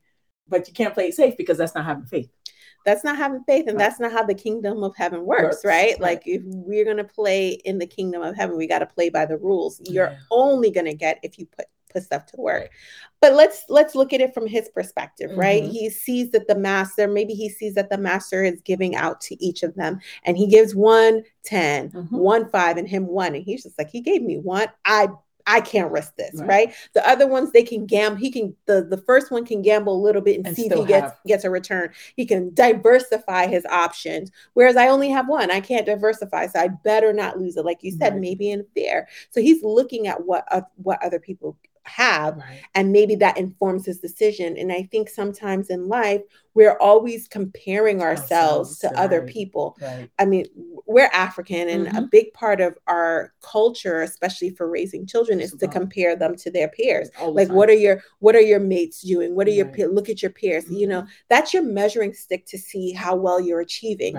but 0.50 0.68
you 0.68 0.74
can't 0.74 0.94
play 0.94 1.08
it 1.08 1.16
safe 1.16 1.36
because 1.38 1.58
that's 1.58 1.74
not 1.74 1.86
having 1.86 2.06
faith 2.06 2.30
that's 2.88 3.04
not 3.04 3.18
having 3.18 3.44
faith 3.44 3.68
and 3.68 3.78
that's 3.78 4.00
not 4.00 4.14
how 4.14 4.24
the 4.24 4.34
kingdom 4.34 4.82
of 4.82 4.96
heaven 4.96 5.26
works, 5.26 5.44
works. 5.44 5.66
Right? 5.66 5.92
right? 5.92 6.00
like 6.00 6.24
if 6.26 6.42
we're 6.46 6.86
going 6.86 6.98
to 6.98 7.04
play 7.04 7.50
in 7.50 7.78
the 7.80 7.86
kingdom 7.86 8.22
of 8.22 8.34
heaven 8.34 8.56
we 8.56 8.66
got 8.66 8.80
to 8.80 8.86
play 8.86 9.10
by 9.10 9.26
the 9.26 9.38
rules 9.38 9.82
you're 9.84 10.10
yeah. 10.10 10.18
only 10.32 10.72
going 10.72 10.86
to 10.86 10.94
get 10.94 11.20
if 11.22 11.38
you 11.38 11.46
put 11.46 11.66
put 11.92 12.04
stuff 12.04 12.26
to 12.26 12.38
work 12.38 12.70
but 13.22 13.34
let's 13.34 13.66
let's 13.68 13.94
look 13.94 14.14
at 14.14 14.22
it 14.22 14.34
from 14.34 14.48
his 14.48 14.70
perspective 14.70 15.32
right 15.36 15.64
mm-hmm. 15.64 15.72
he 15.72 15.90
sees 15.90 16.32
that 16.32 16.48
the 16.48 16.56
master 16.56 17.10
maybe 17.10 17.34
he 17.34 17.50
sees 17.50 17.74
that 17.76 17.90
the 17.90 17.98
master 17.98 18.44
is 18.44 18.62
giving 18.62 18.96
out 18.96 19.20
to 19.20 19.42
each 19.44 19.64
of 19.64 19.76
them 19.76 20.00
and 20.24 20.38
he 20.38 20.48
gives 20.48 20.74
one 20.74 21.24
10 21.44 21.92
mm-hmm. 21.92 22.18
one 22.18 22.50
5 22.50 22.78
and 22.78 22.88
him 22.88 23.06
one 23.06 23.36
and 23.36 23.44
he's 23.44 23.64
just 23.64 23.78
like 23.78 23.90
he 23.90 24.00
gave 24.02 24.22
me 24.22 24.38
one 24.38 24.68
i 24.86 25.08
I 25.48 25.62
can't 25.62 25.92
risk 25.92 26.16
this, 26.18 26.36
right. 26.36 26.48
right. 26.48 26.74
The 26.94 27.08
other 27.08 27.26
ones 27.26 27.52
they 27.52 27.64
can 27.64 27.86
gamble. 27.86 28.18
He 28.18 28.30
can 28.30 28.56
the 28.66 28.84
the 28.84 28.98
first 28.98 29.32
one 29.32 29.46
can 29.46 29.62
gamble 29.62 29.96
a 29.96 30.04
little 30.04 30.22
bit 30.22 30.36
and, 30.36 30.48
and 30.48 30.56
see 30.56 30.68
if 30.68 30.74
he 30.74 30.86
gets 30.86 31.12
have. 31.12 31.18
gets 31.26 31.44
a 31.46 31.50
return. 31.50 31.92
He 32.16 32.26
can 32.26 32.54
diversify 32.54 33.48
his 33.48 33.66
options. 33.66 34.30
Whereas 34.54 34.76
I 34.76 34.90
only 34.90 35.10
have 35.10 35.28
one. 35.28 35.50
I 35.50 35.62
can't 35.62 35.86
diversify, 35.86 36.48
so 36.48 36.60
I 36.60 36.68
better 36.68 37.14
not 37.14 37.40
lose 37.40 37.56
it. 37.56 37.66
Like 37.66 37.82
you 37.82 37.92
said, 37.92 38.14
right. 38.14 38.22
maybe 38.22 38.52
in 38.52 38.66
fear. 38.76 39.08
So 39.30 39.42
he's 39.42 39.64
looking 39.64 40.08
at 40.08 40.26
what 40.26 40.46
uh, 40.52 40.62
what 40.76 41.02
other 41.02 41.20
people 41.20 41.58
have 41.88 42.38
right. 42.38 42.62
and 42.76 42.92
maybe 42.92 43.16
that 43.16 43.38
informs 43.38 43.86
his 43.86 44.00
decision 44.00 44.58
and 44.58 44.72
i 44.72 44.84
think 44.84 45.10
sometimes 45.10 45.70
in 45.70 45.88
life 45.88 46.22
we're 46.54 46.78
always 46.80 47.28
comparing 47.28 48.02
ourselves, 48.02 48.32
ourselves 48.32 48.80
to 48.80 48.88
right. 48.88 48.98
other 48.98 49.22
people 49.24 49.78
right. 49.82 50.10
i 50.20 50.26
mean 50.26 50.46
we're 50.86 51.10
african 51.14 51.70
and 51.70 51.88
mm-hmm. 51.88 51.98
a 51.98 52.08
big 52.12 52.32
part 52.34 52.62
of 52.62 52.78
our 52.88 53.34
culture 53.42 54.02
especially 54.02 54.50
for 54.50 54.70
raising 54.70 55.06
children 55.06 55.40
is 55.40 55.54
to 55.54 55.68
compare 55.68 56.16
them 56.16 56.36
to 56.36 56.52
their 56.52 56.68
peers 56.70 57.10
like 57.28 57.50
what 57.50 57.70
are 57.70 57.74
your 57.74 58.02
what 58.20 58.36
are 58.36 58.42
your 58.42 58.60
mates 58.60 59.02
doing 59.02 59.36
what 59.36 59.48
are 59.48 59.52
your 59.52 59.72
look 59.90 60.10
at 60.10 60.22
your 60.22 60.32
peers 60.32 60.66
mm-hmm. 60.66 60.76
you 60.76 60.88
know 60.88 61.02
mm-hmm. 61.02 61.12
that's 61.30 61.54
your 61.54 61.64
measuring 61.64 62.14
stick 62.14 62.46
to 62.46 62.58
see 62.58 62.92
how 62.92 63.16
well 63.16 63.40
you're 63.40 63.62
achieving 63.62 64.14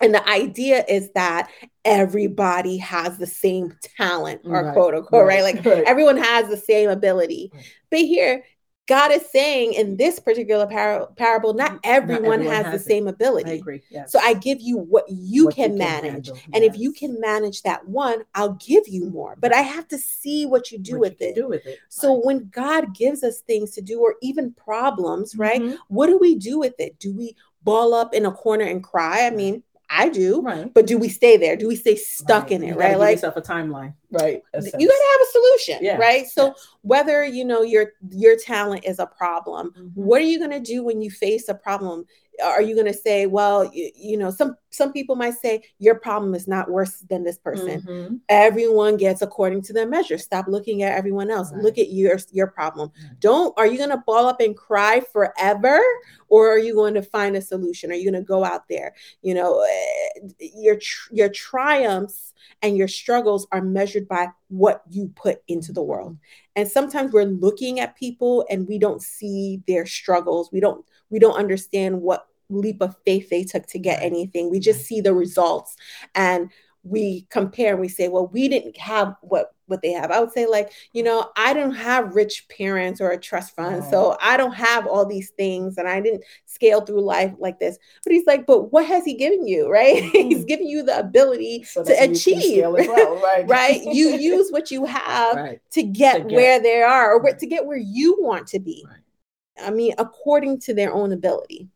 and 0.00 0.14
the 0.14 0.26
idea 0.28 0.84
is 0.88 1.10
that 1.14 1.50
everybody 1.84 2.78
has 2.78 3.18
the 3.18 3.26
same 3.26 3.76
talent 3.96 4.42
or 4.44 4.64
right, 4.64 4.72
quote 4.72 4.94
unquote, 4.94 5.26
right? 5.26 5.42
right? 5.42 5.54
Like 5.56 5.64
right. 5.64 5.84
everyone 5.84 6.16
has 6.16 6.48
the 6.48 6.56
same 6.56 6.88
ability. 6.88 7.52
But 7.90 8.00
here, 8.00 8.44
God 8.90 9.12
is 9.12 9.24
saying 9.30 9.74
in 9.74 9.96
this 9.96 10.18
particular 10.18 10.66
par- 10.66 11.08
parable, 11.14 11.54
not 11.54 11.78
everyone, 11.84 12.22
not 12.22 12.32
everyone 12.32 12.42
has, 12.42 12.66
has, 12.66 12.82
the 12.82 12.90
same 12.90 13.06
ability. 13.06 13.52
I 13.52 13.54
agree. 13.54 13.82
Yes. 13.88 14.10
So 14.10 14.18
I 14.18 14.34
give 14.34 14.60
you 14.60 14.78
what 14.78 15.04
you 15.08 15.44
what 15.44 15.54
can 15.54 15.72
you 15.72 15.78
manage. 15.78 16.28
And 16.28 16.64
yes. 16.64 16.74
if 16.74 16.76
you 16.76 16.92
can 16.92 17.20
manage 17.20 17.62
that 17.62 17.86
one, 17.86 18.24
I'll 18.34 18.54
give 18.54 18.88
you 18.88 19.08
more. 19.08 19.36
But 19.38 19.54
I 19.54 19.60
have 19.60 19.86
to 19.88 19.98
see 19.98 20.44
what 20.44 20.72
you 20.72 20.78
do, 20.78 20.94
what 20.94 21.12
with, 21.12 21.20
you 21.20 21.28
it. 21.28 21.34
do 21.36 21.48
with 21.48 21.66
it. 21.66 21.78
So 21.88 22.16
right. 22.16 22.24
when 22.24 22.48
God 22.48 22.92
gives 22.92 23.22
us 23.22 23.42
things 23.42 23.70
to 23.72 23.80
do 23.80 24.00
or 24.00 24.16
even 24.22 24.54
problems, 24.54 25.36
right? 25.36 25.62
Mm-hmm. 25.62 25.76
What 25.86 26.08
do 26.08 26.18
we 26.18 26.34
do 26.34 26.58
with 26.58 26.74
it? 26.80 26.98
Do 26.98 27.14
we 27.14 27.36
ball 27.62 27.94
up 27.94 28.12
in 28.12 28.26
a 28.26 28.32
corner 28.32 28.64
and 28.64 28.82
cry? 28.82 29.24
I 29.24 29.30
mean, 29.30 29.62
I 29.92 30.08
do, 30.08 30.40
right. 30.40 30.72
but 30.72 30.86
do 30.86 30.96
we 30.96 31.08
stay 31.08 31.36
there? 31.36 31.56
Do 31.56 31.66
we 31.66 31.74
stay 31.74 31.96
stuck 31.96 32.44
right. 32.44 32.52
in 32.52 32.62
it? 32.62 32.76
Right, 32.76 32.96
like 32.96 33.16
yourself 33.16 33.36
a 33.36 33.42
timeline, 33.42 33.92
right? 34.12 34.40
A 34.54 34.62
you 34.62 34.70
got 34.70 34.78
to 34.78 35.08
have 35.12 35.20
a 35.20 35.30
solution, 35.32 35.78
yeah. 35.82 35.96
right? 35.96 36.26
So 36.28 36.46
yeah. 36.46 36.52
whether 36.82 37.24
you 37.24 37.44
know 37.44 37.62
your 37.62 37.92
your 38.10 38.36
talent 38.36 38.84
is 38.84 39.00
a 39.00 39.06
problem, 39.06 39.72
mm-hmm. 39.72 39.88
what 40.00 40.20
are 40.20 40.24
you 40.24 40.38
going 40.38 40.52
to 40.52 40.60
do 40.60 40.84
when 40.84 41.02
you 41.02 41.10
face 41.10 41.48
a 41.48 41.54
problem? 41.54 42.06
Are 42.42 42.62
you 42.62 42.74
going 42.74 42.86
to 42.86 42.94
say 42.94 43.26
well 43.26 43.70
you, 43.72 43.90
you, 43.94 44.16
know 44.16 44.30
some 44.30 44.56
some 44.70 44.92
people 44.92 45.16
might 45.16 45.34
say 45.34 45.62
your 45.78 45.96
problem 45.96 46.34
is 46.34 46.46
not 46.46 46.70
worse 46.70 47.00
than 47.08 47.24
this 47.24 47.38
person. 47.38 47.82
Mm-hmm. 47.82 48.16
everyone 48.28 48.96
gets 48.96 49.22
according 49.22 49.62
to 49.62 49.72
their 49.72 49.88
measure 49.88 50.18
stop 50.18 50.46
looking 50.48 50.82
at 50.82 50.96
everyone 50.96 51.30
else. 51.30 51.52
Right. 51.52 51.62
look 51.62 51.78
at 51.78 51.90
your 51.90 52.18
your 52.32 52.46
problem. 52.46 52.90
Don't 53.18 53.56
are 53.58 53.66
you 53.66 53.78
going 53.78 53.90
to 53.90 54.02
ball 54.06 54.26
up 54.26 54.40
and 54.40 54.56
cry 54.56 55.02
forever 55.12 55.80
or 56.28 56.50
are 56.50 56.58
you 56.58 56.74
going 56.74 56.94
to 56.94 57.02
find 57.02 57.36
a 57.36 57.42
solution? 57.42 57.90
Are 57.90 57.94
you 57.94 58.10
going 58.10 58.22
to 58.22 58.26
go 58.26 58.44
out 58.44 58.68
there? 58.68 58.94
You 59.22 59.34
know 59.34 59.62
eh, 59.62 60.48
your 60.54 60.78
your 61.10 61.28
triumphs 61.28 62.30
and 62.62 62.76
your 62.76 62.88
struggles 62.88 63.46
are 63.52 63.62
measured 63.62 64.08
by 64.08 64.28
what 64.48 64.82
you 64.90 65.12
put 65.16 65.42
into 65.48 65.72
the 65.72 65.82
world. 65.82 66.16
And 66.56 66.68
sometimes 66.68 67.12
we're 67.12 67.24
looking 67.24 67.80
at 67.80 67.96
people 67.96 68.44
and 68.50 68.66
we 68.68 68.78
don't 68.78 69.02
see 69.02 69.62
their 69.66 69.86
struggles. 69.86 70.50
We 70.52 70.60
don't 70.60 70.84
we 71.10 71.18
don't 71.18 71.36
understand 71.36 72.00
what 72.00 72.26
leap 72.50 72.80
of 72.82 72.96
faith 73.04 73.30
they 73.30 73.44
took 73.44 73.66
to 73.68 73.78
get 73.78 74.02
anything. 74.02 74.50
We 74.50 74.60
just 74.60 74.84
see 74.84 75.00
the 75.00 75.14
results 75.14 75.76
and 76.14 76.50
we 76.82 77.26
compare 77.30 77.72
and 77.72 77.80
we 77.80 77.88
say, 77.88 78.08
well, 78.08 78.28
we 78.28 78.48
didn't 78.48 78.76
have 78.78 79.14
what 79.20 79.54
what 79.66 79.82
they 79.82 79.92
have. 79.92 80.10
I 80.10 80.18
would 80.20 80.32
say, 80.32 80.46
like, 80.46 80.72
you 80.92 81.02
know, 81.02 81.30
I 81.36 81.54
don't 81.54 81.74
have 81.74 82.14
rich 82.14 82.46
parents 82.48 83.00
or 83.00 83.10
a 83.10 83.20
trust 83.20 83.54
fund, 83.54 83.84
so 83.84 84.16
I 84.20 84.36
don't 84.36 84.54
have 84.54 84.86
all 84.86 85.06
these 85.06 85.30
things, 85.30 85.78
and 85.78 85.88
I 85.88 86.00
didn't 86.00 86.24
scale 86.46 86.80
through 86.80 87.02
life 87.02 87.32
like 87.38 87.60
this. 87.60 87.78
But 88.04 88.12
he's 88.12 88.26
like, 88.26 88.46
but 88.46 88.72
what 88.72 88.86
has 88.86 89.04
he 89.04 89.14
given 89.14 89.46
you, 89.46 89.70
right? 89.70 90.02
Mm-hmm. 90.02 90.28
he's 90.28 90.44
giving 90.44 90.66
you 90.66 90.82
the 90.82 90.98
ability 90.98 91.64
so 91.64 91.84
to 91.84 91.92
achieve, 91.92 92.62
well, 92.62 93.16
right? 93.22 93.48
right? 93.48 93.80
You 93.90 94.10
use 94.16 94.50
what 94.50 94.70
you 94.70 94.84
have 94.84 95.36
right. 95.36 95.60
to, 95.72 95.82
get 95.82 96.22
to, 96.22 96.28
get 96.28 96.36
where 96.36 96.60
they 96.60 96.82
are, 96.82 97.14
or 97.14 97.32
to 97.32 97.46
get 97.46 97.64
where 97.66 97.78
you 97.78 98.16
want 98.20 98.46
to 98.48 98.58
be. 98.58 98.84
Right. 98.88 99.66
I 99.66 99.70
mean, 99.70 99.94
according 99.98 100.60
to 100.60 100.74
their 100.74 100.92
own 100.92 101.12
ability 101.12 101.68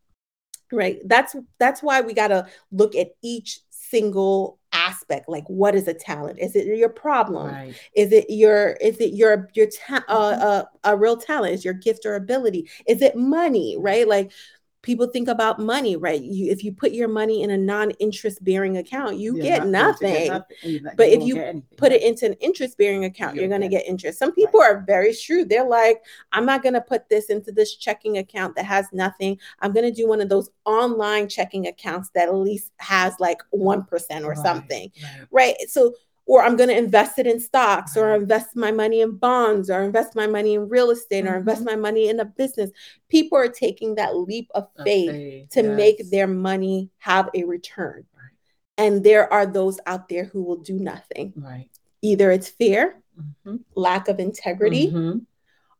right? 0.74 0.98
That's 1.04 1.36
that's 1.58 1.82
why 1.82 2.00
we 2.00 2.14
got 2.14 2.28
to 2.28 2.46
look 2.72 2.94
at 2.94 3.10
each 3.22 3.60
single 3.70 4.58
aspect 4.72 5.28
like 5.28 5.44
what 5.46 5.74
is 5.74 5.86
a 5.88 5.94
talent? 5.94 6.38
Is 6.40 6.56
it 6.56 6.66
your 6.66 6.88
problem? 6.88 7.54
Right. 7.54 7.74
is 7.94 8.12
it 8.12 8.26
your 8.28 8.72
is 8.80 9.00
it 9.00 9.14
your 9.14 9.48
your 9.54 9.68
ta- 9.68 10.04
uh, 10.08 10.32
mm-hmm. 10.32 10.42
uh, 10.42 10.62
a 10.84 10.96
real 10.96 11.16
talent? 11.16 11.54
Is 11.54 11.64
your 11.64 11.74
gift 11.74 12.04
or 12.04 12.16
ability? 12.16 12.68
Is 12.86 13.02
it 13.02 13.16
money 13.16 13.76
right? 13.78 14.06
Like 14.06 14.32
people 14.84 15.06
think 15.06 15.28
about 15.28 15.58
money, 15.58 15.96
right? 15.96 16.20
You, 16.20 16.52
if 16.52 16.62
you 16.62 16.70
put 16.70 16.92
your 16.92 17.08
money 17.08 17.42
in 17.42 17.50
a 17.50 17.56
non-interest 17.56 18.44
bearing 18.44 18.76
account, 18.76 19.16
you 19.16 19.40
get 19.40 19.66
nothing. 19.66 20.12
Get 20.12 20.28
nothing. 20.28 20.86
But 20.96 21.08
if 21.08 21.22
you 21.22 21.64
put 21.78 21.90
it 21.90 22.02
into 22.02 22.26
an 22.26 22.34
interest 22.34 22.76
bearing 22.76 23.06
account, 23.06 23.36
you're 23.36 23.48
going 23.48 23.62
to 23.62 23.68
get 23.68 23.86
interest. 23.86 24.18
Some 24.18 24.32
people 24.32 24.60
right. 24.60 24.72
are 24.72 24.84
very 24.86 25.14
shrewd. 25.14 25.48
They're 25.48 25.66
like, 25.66 26.02
I'm 26.32 26.44
not 26.44 26.62
going 26.62 26.74
to 26.74 26.82
put 26.82 27.08
this 27.08 27.26
into 27.26 27.50
this 27.50 27.74
checking 27.76 28.18
account 28.18 28.56
that 28.56 28.66
has 28.66 28.86
nothing. 28.92 29.38
I'm 29.60 29.72
going 29.72 29.86
to 29.86 29.92
do 29.92 30.06
one 30.06 30.20
of 30.20 30.28
those 30.28 30.50
online 30.66 31.28
checking 31.28 31.66
accounts 31.66 32.10
that 32.14 32.28
at 32.28 32.34
least 32.34 32.70
has 32.76 33.18
like 33.18 33.38
1% 33.54 33.86
or 34.22 34.28
right. 34.28 34.38
something. 34.38 34.92
Right. 35.02 35.26
right? 35.30 35.54
So 35.68 35.94
or 36.26 36.42
I'm 36.42 36.56
going 36.56 36.70
to 36.70 36.76
invest 36.76 37.18
it 37.18 37.26
in 37.26 37.38
stocks 37.38 37.96
or 37.96 38.14
invest 38.14 38.56
my 38.56 38.70
money 38.70 39.02
in 39.02 39.16
bonds 39.16 39.68
or 39.68 39.82
invest 39.82 40.16
my 40.16 40.26
money 40.26 40.54
in 40.54 40.68
real 40.68 40.90
estate 40.90 41.24
mm-hmm. 41.24 41.34
or 41.34 41.38
invest 41.38 41.60
mm-hmm. 41.60 41.70
my 41.70 41.76
money 41.76 42.08
in 42.08 42.20
a 42.20 42.24
business. 42.24 42.70
People 43.08 43.36
are 43.38 43.48
taking 43.48 43.96
that 43.96 44.16
leap 44.16 44.48
of 44.54 44.68
faith, 44.84 45.10
faith 45.10 45.50
to 45.50 45.62
yes. 45.62 45.76
make 45.76 46.10
their 46.10 46.26
money 46.26 46.90
have 46.98 47.28
a 47.34 47.44
return. 47.44 48.04
Right. 48.14 48.30
And 48.78 49.04
there 49.04 49.30
are 49.32 49.46
those 49.46 49.78
out 49.86 50.08
there 50.08 50.24
who 50.24 50.42
will 50.42 50.62
do 50.62 50.78
nothing. 50.78 51.34
Right. 51.36 51.68
Either 52.00 52.30
it's 52.30 52.48
fear, 52.48 53.02
mm-hmm. 53.18 53.56
lack 53.74 54.08
of 54.08 54.18
integrity, 54.18 54.88
mm-hmm. 54.88 55.18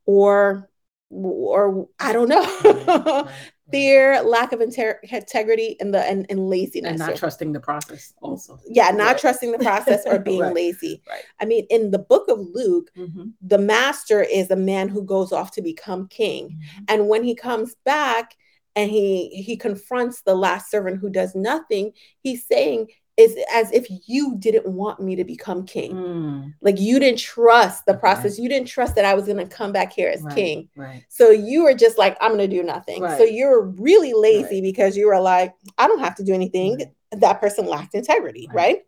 or 0.04 0.68
or 1.10 1.88
I 1.98 2.12
don't 2.12 2.28
know. 2.28 2.42
Right, 2.64 3.28
fear, 3.70 4.22
lack 4.22 4.52
of 4.52 4.60
inter- 4.60 5.00
integrity, 5.02 5.76
and 5.80 5.94
the 5.94 6.00
and, 6.00 6.26
and 6.28 6.48
laziness, 6.48 6.90
and 6.90 6.98
not 6.98 7.16
trusting 7.16 7.52
the 7.52 7.60
process. 7.60 8.12
Also, 8.20 8.58
yeah, 8.66 8.90
not 8.90 9.12
right. 9.12 9.18
trusting 9.18 9.52
the 9.52 9.58
process 9.58 10.02
or 10.06 10.18
being 10.20 10.40
right. 10.40 10.54
lazy. 10.54 11.02
Right. 11.08 11.22
I 11.40 11.44
mean, 11.44 11.66
in 11.70 11.90
the 11.90 11.98
book 11.98 12.28
of 12.28 12.38
Luke, 12.38 12.90
mm-hmm. 12.96 13.28
the 13.40 13.58
master 13.58 14.22
is 14.22 14.50
a 14.50 14.56
man 14.56 14.88
who 14.88 15.02
goes 15.02 15.32
off 15.32 15.52
to 15.52 15.62
become 15.62 16.08
king, 16.08 16.48
mm-hmm. 16.48 16.84
and 16.88 17.08
when 17.08 17.24
he 17.24 17.34
comes 17.34 17.74
back 17.84 18.36
and 18.76 18.90
he 18.90 19.28
he 19.28 19.56
confronts 19.56 20.22
the 20.22 20.34
last 20.34 20.70
servant 20.70 21.00
who 21.00 21.10
does 21.10 21.34
nothing, 21.34 21.92
he's 22.20 22.46
saying 22.46 22.88
it's 23.16 23.34
as 23.52 23.70
if 23.72 23.86
you 24.06 24.36
didn't 24.38 24.66
want 24.66 25.00
me 25.00 25.14
to 25.16 25.24
become 25.24 25.64
king. 25.64 25.94
Mm. 25.94 26.54
Like 26.60 26.80
you 26.80 26.98
didn't 26.98 27.20
trust 27.20 27.86
the 27.86 27.94
process. 27.94 28.32
Right. 28.32 28.42
You 28.42 28.48
didn't 28.48 28.66
trust 28.66 28.96
that 28.96 29.04
I 29.04 29.14
was 29.14 29.26
going 29.26 29.36
to 29.36 29.46
come 29.46 29.70
back 29.70 29.92
here 29.92 30.08
as 30.08 30.22
right. 30.22 30.34
king. 30.34 30.68
Right. 30.76 31.04
So 31.08 31.30
you 31.30 31.62
were 31.62 31.74
just 31.74 31.96
like, 31.96 32.16
I'm 32.20 32.36
going 32.36 32.50
to 32.50 32.56
do 32.56 32.64
nothing. 32.64 33.02
Right. 33.02 33.16
So 33.16 33.24
you're 33.24 33.62
really 33.62 34.14
lazy 34.14 34.60
because 34.60 34.96
you 34.96 35.06
were 35.06 35.20
like, 35.20 35.54
I 35.78 35.86
don't 35.86 36.00
have 36.00 36.16
to 36.16 36.24
do 36.24 36.34
anything. 36.34 36.80
That 37.12 37.40
person 37.40 37.66
lacked 37.66 37.94
integrity. 37.94 38.48
Right. 38.52 38.82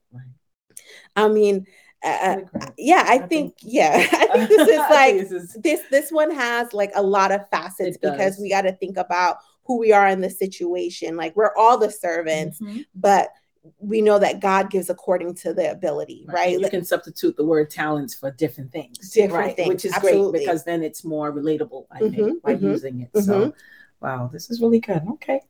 I 1.14 1.28
mean, 1.28 1.66
uh, 2.04 2.08
uh 2.52 2.66
yeah, 2.76 3.04
I, 3.06 3.14
I 3.14 3.18
think, 3.18 3.28
think, 3.28 3.54
yeah, 3.62 3.92
I 4.12 4.26
think 4.26 4.48
this 4.48 4.68
is 4.68 4.78
like 4.90 5.14
this, 5.14 5.32
is... 5.32 5.56
this 5.62 5.80
this 5.90 6.10
one 6.10 6.30
has 6.30 6.72
like 6.74 6.90
a 6.94 7.02
lot 7.02 7.32
of 7.32 7.48
facets 7.50 7.96
because 7.96 8.38
we 8.38 8.50
got 8.50 8.62
to 8.62 8.72
think 8.72 8.96
about 8.96 9.38
who 9.64 9.78
we 9.78 9.92
are 9.92 10.06
in 10.08 10.20
the 10.20 10.30
situation. 10.30 11.16
Like 11.16 11.34
we're 11.36 11.54
all 11.56 11.78
the 11.78 11.90
servants, 11.90 12.60
mm-hmm. 12.60 12.80
but 12.94 13.30
we 13.79 14.00
know 14.00 14.18
that 14.18 14.40
God 14.40 14.70
gives 14.70 14.90
according 14.90 15.35
to 15.37 15.52
the 15.52 15.70
ability, 15.70 16.24
right? 16.29 16.35
right? 16.35 16.61
You 16.61 16.68
can 16.68 16.85
substitute 16.85 17.37
the 17.37 17.44
word 17.44 17.70
talents 17.70 18.14
for 18.14 18.31
different 18.31 18.72
things, 18.72 19.11
different 19.11 19.46
right? 19.46 19.57
things, 19.57 19.68
which 19.68 19.85
is 19.85 19.92
Absolutely. 19.92 20.38
great 20.38 20.46
because 20.46 20.64
then 20.64 20.83
it's 20.83 21.05
more 21.05 21.33
relatable. 21.33 21.87
I 21.90 22.00
mm-hmm, 22.00 22.14
think 22.14 22.42
by 22.42 22.55
mm-hmm, 22.55 22.66
using 22.66 23.00
it. 23.02 23.12
Mm-hmm. 23.12 23.26
So, 23.26 23.55
wow, 24.00 24.31
this 24.33 24.50
is 24.50 24.61
really 24.61 24.81
good. 24.81 25.02
Okay, 25.12 25.40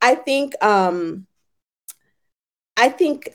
I 0.00 0.14
think, 0.14 0.54
um, 0.62 1.26
I 2.76 2.88
think, 2.88 3.30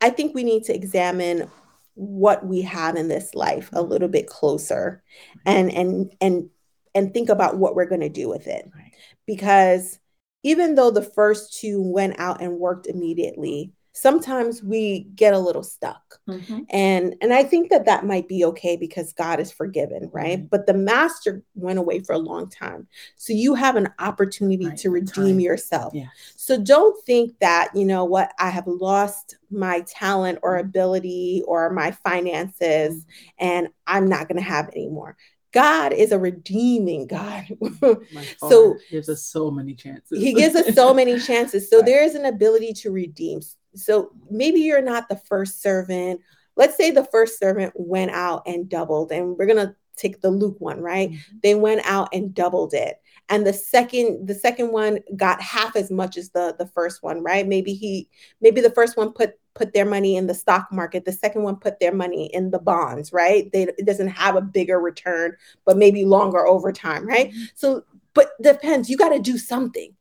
I 0.00 0.10
think 0.10 0.34
we 0.34 0.44
need 0.44 0.64
to 0.64 0.74
examine 0.74 1.50
what 1.94 2.44
we 2.44 2.62
have 2.62 2.96
in 2.96 3.08
this 3.08 3.34
life 3.34 3.70
a 3.72 3.82
little 3.82 4.08
bit 4.08 4.26
closer, 4.26 5.02
and 5.46 5.72
and 5.72 6.12
and 6.20 6.50
and 6.94 7.12
think 7.12 7.28
about 7.28 7.56
what 7.58 7.74
we're 7.74 7.86
going 7.86 8.00
to 8.00 8.08
do 8.08 8.28
with 8.28 8.46
it, 8.46 8.70
right. 8.74 8.92
because 9.26 9.98
even 10.44 10.76
though 10.76 10.90
the 10.90 11.02
first 11.02 11.58
two 11.58 11.82
went 11.82 12.18
out 12.20 12.40
and 12.40 12.58
worked 12.58 12.86
immediately, 12.86 13.72
sometimes 13.96 14.60
we 14.60 15.06
get 15.14 15.34
a 15.34 15.38
little 15.38 15.62
stuck 15.62 16.18
mm-hmm. 16.28 16.60
and 16.70 17.14
and 17.20 17.32
i 17.32 17.44
think 17.44 17.70
that 17.70 17.86
that 17.86 18.04
might 18.04 18.28
be 18.28 18.44
okay 18.44 18.76
because 18.76 19.12
god 19.12 19.38
is 19.38 19.52
forgiven 19.52 20.10
right 20.12 20.40
mm-hmm. 20.40 20.48
but 20.48 20.66
the 20.66 20.74
master 20.74 21.42
went 21.54 21.78
away 21.78 22.00
for 22.00 22.12
a 22.12 22.18
long 22.18 22.50
time 22.50 22.88
so 23.16 23.32
you 23.32 23.54
have 23.54 23.76
an 23.76 23.88
opportunity 24.00 24.66
right. 24.66 24.76
to 24.76 24.90
redeem 24.90 25.36
Time. 25.36 25.40
yourself 25.40 25.94
yeah. 25.94 26.08
so 26.34 26.60
don't 26.60 27.00
think 27.04 27.38
that 27.38 27.70
you 27.72 27.84
know 27.84 28.04
what 28.04 28.32
i 28.40 28.50
have 28.50 28.66
lost 28.66 29.36
my 29.48 29.84
talent 29.86 30.40
or 30.42 30.58
mm-hmm. 30.58 30.68
ability 30.68 31.42
or 31.46 31.70
my 31.70 31.92
finances 31.92 32.96
mm-hmm. 32.96 33.46
and 33.46 33.68
i'm 33.86 34.08
not 34.08 34.26
going 34.26 34.38
to 34.38 34.42
have 34.42 34.68
anymore 34.70 35.16
God 35.54 35.92
is 35.92 36.10
a 36.10 36.18
redeeming 36.18 37.06
God. 37.06 37.46
so 38.38 38.76
he 38.88 38.96
gives 38.96 39.08
us 39.08 39.24
so 39.24 39.52
many 39.52 39.72
chances. 39.74 40.18
he 40.20 40.34
gives 40.34 40.56
us 40.56 40.74
so 40.74 40.92
many 40.92 41.18
chances. 41.26 41.70
So 41.70 41.76
right. 41.76 41.86
there 41.86 42.02
is 42.02 42.16
an 42.16 42.24
ability 42.24 42.72
to 42.74 42.90
redeem. 42.90 43.40
So 43.76 44.10
maybe 44.28 44.60
you're 44.60 44.82
not 44.82 45.08
the 45.08 45.16
first 45.16 45.62
servant. 45.62 46.20
Let's 46.56 46.76
say 46.76 46.90
the 46.90 47.04
first 47.04 47.38
servant 47.38 47.72
went 47.76 48.10
out 48.10 48.42
and 48.46 48.68
doubled, 48.68 49.12
and 49.12 49.38
we're 49.38 49.46
gonna 49.46 49.76
take 49.96 50.20
the 50.20 50.30
Luke 50.30 50.56
one, 50.58 50.80
right? 50.80 51.10
Mm-hmm. 51.10 51.36
They 51.44 51.54
went 51.54 51.82
out 51.84 52.08
and 52.12 52.34
doubled 52.34 52.74
it. 52.74 53.00
And 53.28 53.46
the 53.46 53.52
second, 53.52 54.26
the 54.26 54.34
second 54.34 54.72
one 54.72 54.98
got 55.14 55.40
half 55.40 55.76
as 55.76 55.88
much 55.88 56.16
as 56.16 56.30
the 56.30 56.56
the 56.58 56.66
first 56.66 57.04
one, 57.04 57.22
right? 57.22 57.46
Maybe 57.46 57.74
he, 57.74 58.08
maybe 58.40 58.60
the 58.60 58.70
first 58.70 58.96
one 58.96 59.12
put 59.12 59.38
put 59.54 59.72
their 59.72 59.84
money 59.84 60.16
in 60.16 60.26
the 60.26 60.34
stock 60.34 60.68
market. 60.72 61.04
The 61.04 61.12
second 61.12 61.42
one 61.42 61.56
put 61.56 61.78
their 61.80 61.94
money 61.94 62.26
in 62.34 62.50
the 62.50 62.58
bonds, 62.58 63.12
right? 63.12 63.50
They, 63.52 63.62
it 63.64 63.86
doesn't 63.86 64.08
have 64.08 64.36
a 64.36 64.40
bigger 64.40 64.80
return, 64.80 65.36
but 65.64 65.76
maybe 65.76 66.04
longer 66.04 66.46
over 66.46 66.72
time, 66.72 67.06
right? 67.06 67.30
Mm-hmm. 67.30 67.44
So, 67.54 67.84
but 68.14 68.30
depends. 68.42 68.90
You 68.90 68.96
got 68.96 69.10
to 69.10 69.20
do 69.20 69.38
something. 69.38 69.94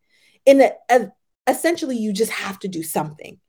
In 0.45 0.61
a, 0.61 0.71
a, 0.89 1.11
essentially, 1.47 1.97
you 1.97 2.13
just 2.13 2.31
have 2.31 2.59
to 2.59 2.67
do 2.67 2.83
something. 2.83 3.39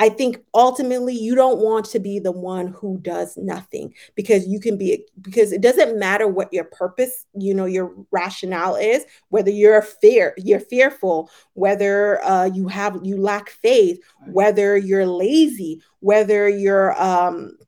I 0.00 0.08
think 0.08 0.38
ultimately 0.54 1.14
you 1.14 1.34
don't 1.34 1.58
want 1.58 1.86
to 1.86 1.98
be 1.98 2.20
the 2.20 2.30
one 2.32 2.68
who 2.68 2.98
does 2.98 3.36
nothing 3.36 3.94
because 4.14 4.46
you 4.46 4.60
can 4.60 4.78
be 4.78 5.04
because 5.20 5.50
it 5.50 5.60
doesn't 5.60 5.98
matter 5.98 6.28
what 6.28 6.52
your 6.52 6.64
purpose, 6.64 7.26
you 7.34 7.52
know, 7.52 7.64
your 7.64 7.92
rationale 8.12 8.76
is, 8.76 9.04
whether 9.30 9.50
you're 9.50 9.82
fear, 9.82 10.34
you're 10.38 10.60
fearful, 10.60 11.30
whether 11.54 12.24
uh, 12.24 12.44
you 12.44 12.68
have 12.68 13.00
you 13.02 13.20
lack 13.20 13.50
faith, 13.50 13.98
whether 14.26 14.76
you're 14.76 15.06
lazy, 15.06 15.82
whether 15.98 16.48
you're 16.48 17.00
um, 17.02 17.58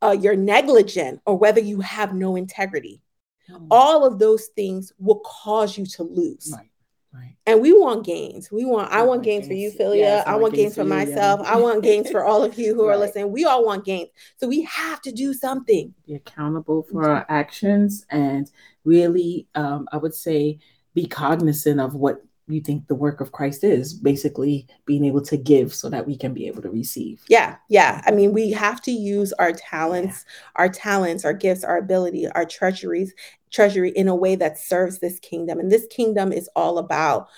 uh, 0.00 0.16
you're 0.18 0.36
negligent, 0.36 1.20
or 1.26 1.36
whether 1.36 1.60
you 1.60 1.80
have 1.80 2.14
no 2.14 2.36
integrity. 2.36 3.02
Mm. 3.50 3.66
All 3.70 4.06
of 4.06 4.20
those 4.20 4.46
things 4.54 4.92
will 4.98 5.20
cause 5.20 5.76
you 5.76 5.86
to 5.86 6.04
lose. 6.04 6.54
Right. 6.56 6.70
Right. 7.12 7.36
And 7.46 7.62
we 7.62 7.72
want 7.72 8.04
gains. 8.04 8.50
We 8.52 8.64
want, 8.64 8.92
I 8.92 9.02
want 9.02 9.22
gains, 9.22 9.48
gains, 9.48 9.74
for 9.74 9.82
you, 9.84 9.90
Philia. 9.90 10.00
Yes, 10.00 10.26
I, 10.26 10.32
I, 10.32 10.36
want 10.36 10.54
gains, 10.54 10.74
gains 10.74 10.74
for 10.76 10.82
you, 10.82 11.06
myself. 11.06 11.40
Yeah. 11.42 11.54
I 11.54 11.56
want 11.56 11.82
gains 11.82 12.10
for 12.10 12.24
all 12.24 12.44
of 12.44 12.58
you 12.58 12.74
who 12.74 12.86
right. 12.88 12.94
are 12.94 12.98
listening. 12.98 13.32
We 13.32 13.44
all 13.44 13.64
want 13.64 13.84
gains. 13.84 14.08
So 14.36 14.46
we 14.46 14.62
have 14.62 15.00
to 15.02 15.12
do 15.12 15.32
something. 15.32 15.94
Be 16.06 16.14
accountable 16.14 16.86
for 16.90 17.08
our 17.08 17.24
actions 17.28 18.04
and 18.10 18.50
really, 18.84 19.46
um, 19.54 19.88
I 19.92 19.96
would 19.96 20.14
say, 20.14 20.58
be 20.94 21.06
cognizant 21.06 21.80
of 21.80 21.94
what 21.94 22.22
you 22.48 22.60
think 22.60 22.86
the 22.86 22.94
work 22.94 23.20
of 23.20 23.32
Christ 23.32 23.62
is 23.62 23.94
basically 23.94 24.66
being 24.86 25.04
able 25.04 25.20
to 25.22 25.36
give 25.36 25.74
so 25.74 25.88
that 25.90 26.06
we 26.06 26.16
can 26.16 26.32
be 26.32 26.46
able 26.46 26.62
to 26.62 26.70
receive. 26.70 27.22
Yeah, 27.28 27.56
yeah. 27.68 28.02
I 28.06 28.10
mean, 28.10 28.32
we 28.32 28.50
have 28.52 28.80
to 28.82 28.90
use 28.90 29.32
our 29.34 29.52
talents, 29.52 30.24
yeah. 30.26 30.50
our 30.56 30.68
talents, 30.68 31.24
our 31.24 31.34
gifts, 31.34 31.64
our 31.64 31.78
ability, 31.78 32.26
our 32.28 32.44
treasuries, 32.44 33.14
treasury 33.50 33.90
in 33.90 34.08
a 34.08 34.16
way 34.16 34.36
that 34.36 34.58
serves 34.58 34.98
this 34.98 35.18
kingdom. 35.20 35.58
And 35.58 35.70
this 35.70 35.86
kingdom 35.90 36.32
is 36.32 36.48
all 36.56 36.78
about 36.78 37.28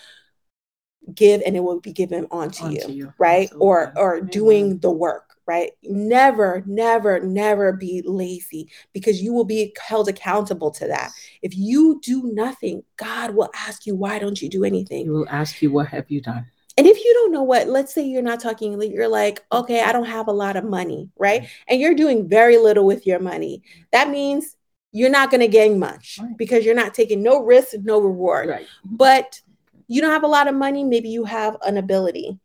give 1.14 1.42
and 1.46 1.56
it 1.56 1.60
will 1.60 1.80
be 1.80 1.92
given 1.92 2.26
onto, 2.30 2.64
onto 2.64 2.88
you, 2.88 2.94
you, 2.94 3.14
right? 3.18 3.44
Absolutely. 3.44 3.66
Or 3.66 3.92
or 3.96 4.16
Amen. 4.16 4.30
doing 4.30 4.78
the 4.78 4.90
work 4.90 5.30
right? 5.50 5.72
Never, 5.82 6.62
never, 6.64 7.18
never 7.18 7.72
be 7.72 8.02
lazy 8.06 8.70
because 8.92 9.20
you 9.20 9.32
will 9.32 9.44
be 9.44 9.74
held 9.84 10.08
accountable 10.08 10.70
to 10.70 10.86
that. 10.86 11.10
If 11.42 11.56
you 11.56 12.00
do 12.04 12.30
nothing, 12.32 12.84
God 12.96 13.34
will 13.34 13.50
ask 13.56 13.84
you, 13.84 13.96
why 13.96 14.20
don't 14.20 14.40
you 14.40 14.48
do 14.48 14.62
anything? 14.62 15.06
He 15.06 15.10
will 15.10 15.28
ask 15.28 15.60
you, 15.60 15.72
what 15.72 15.88
have 15.88 16.08
you 16.08 16.20
done? 16.20 16.46
And 16.78 16.86
if 16.86 16.96
you 16.98 17.12
don't 17.14 17.32
know 17.32 17.42
what, 17.42 17.66
let's 17.66 17.92
say 17.92 18.04
you're 18.06 18.22
not 18.22 18.38
talking, 18.38 18.80
you're 18.80 19.08
like, 19.08 19.44
okay, 19.50 19.82
I 19.82 19.90
don't 19.90 20.04
have 20.04 20.28
a 20.28 20.32
lot 20.32 20.54
of 20.54 20.62
money, 20.62 21.10
right? 21.18 21.48
And 21.66 21.80
you're 21.80 21.96
doing 21.96 22.28
very 22.28 22.56
little 22.56 22.86
with 22.86 23.04
your 23.04 23.18
money. 23.18 23.64
That 23.90 24.08
means 24.08 24.56
you're 24.92 25.10
not 25.10 25.30
going 25.30 25.40
to 25.40 25.48
gain 25.48 25.78
much 25.78 26.18
right. 26.20 26.36
because 26.36 26.64
you're 26.64 26.74
not 26.74 26.94
taking 26.94 27.22
no 27.22 27.42
risk, 27.42 27.74
no 27.82 28.00
reward. 28.00 28.48
Right. 28.48 28.66
But 28.84 29.40
you 29.86 30.00
don't 30.00 30.10
have 30.10 30.24
a 30.24 30.28
lot 30.28 30.48
of 30.48 30.54
money, 30.54 30.84
maybe 30.84 31.08
you 31.08 31.24
have 31.24 31.56
an 31.64 31.76
ability 31.76 32.38